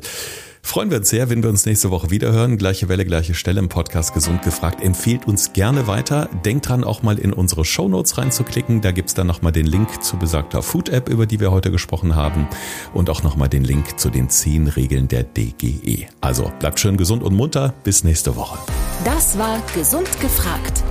Freuen 0.68 0.92
wir 0.92 0.98
uns 0.98 1.10
sehr, 1.10 1.30
wenn 1.30 1.42
wir 1.42 1.50
uns 1.50 1.66
nächste 1.66 1.92
Woche 1.92 2.10
wiederhören. 2.10 2.58
Gleiche 2.58 2.90
Welle, 2.90 3.06
gleiche 3.06 3.34
Stelle 3.34 3.60
im 3.60 3.70
Podcast 3.70 4.14
Gesund 4.14 4.42
gefragt. 4.42 4.84
Empfehlt 4.84 5.26
uns 5.26 5.54
gerne 5.54 5.88
weiter. 5.88 6.28
Denkt 6.44 6.68
dran, 6.68 6.84
auch 6.84 7.04
mal 7.04 7.18
in 7.18 7.32
unsere 7.32 7.64
Shownotes 7.64 8.18
reinzuklicken. 8.18 8.82
Da 8.82 8.92
gibt's 8.92 9.14
dann 9.14 9.28
nochmal 9.28 9.54
den 9.54 9.66
Link 9.66 10.04
zu 10.04 10.18
besagter 10.18 10.62
Food-App, 10.62 11.08
über 11.08 11.26
die 11.26 11.40
wir 11.40 11.52
heute 11.52 11.72
gesprochen 11.72 12.18
haben. 12.18 12.50
Und 12.94 13.10
auch 13.10 13.24
nochmal 13.24 13.48
den 13.48 13.64
Link 13.64 13.98
zu 13.98 14.10
den 14.10 14.30
zehn 14.30 14.68
Regeln 14.68 15.08
der 15.08 15.24
DGE. 15.24 16.08
Also 16.20 16.52
bleibt 16.60 16.82
schön 16.82 16.98
gesund 16.98 17.24
und 17.24 17.34
munter. 17.34 17.74
Bis 17.86 18.04
nächste 18.04 18.36
Woche. 18.36 18.60
Das 19.06 19.38
war 19.38 19.62
Gesund 19.74 20.20
gefragt. 20.20 20.84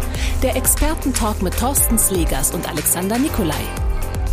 Der 0.42 0.56
Expertentalk 0.56 1.42
mit 1.42 1.54
Thorsten 1.54 1.98
Slegers 1.98 2.50
und 2.52 2.66
Alexander 2.66 3.18
Nikolai. 3.18 3.60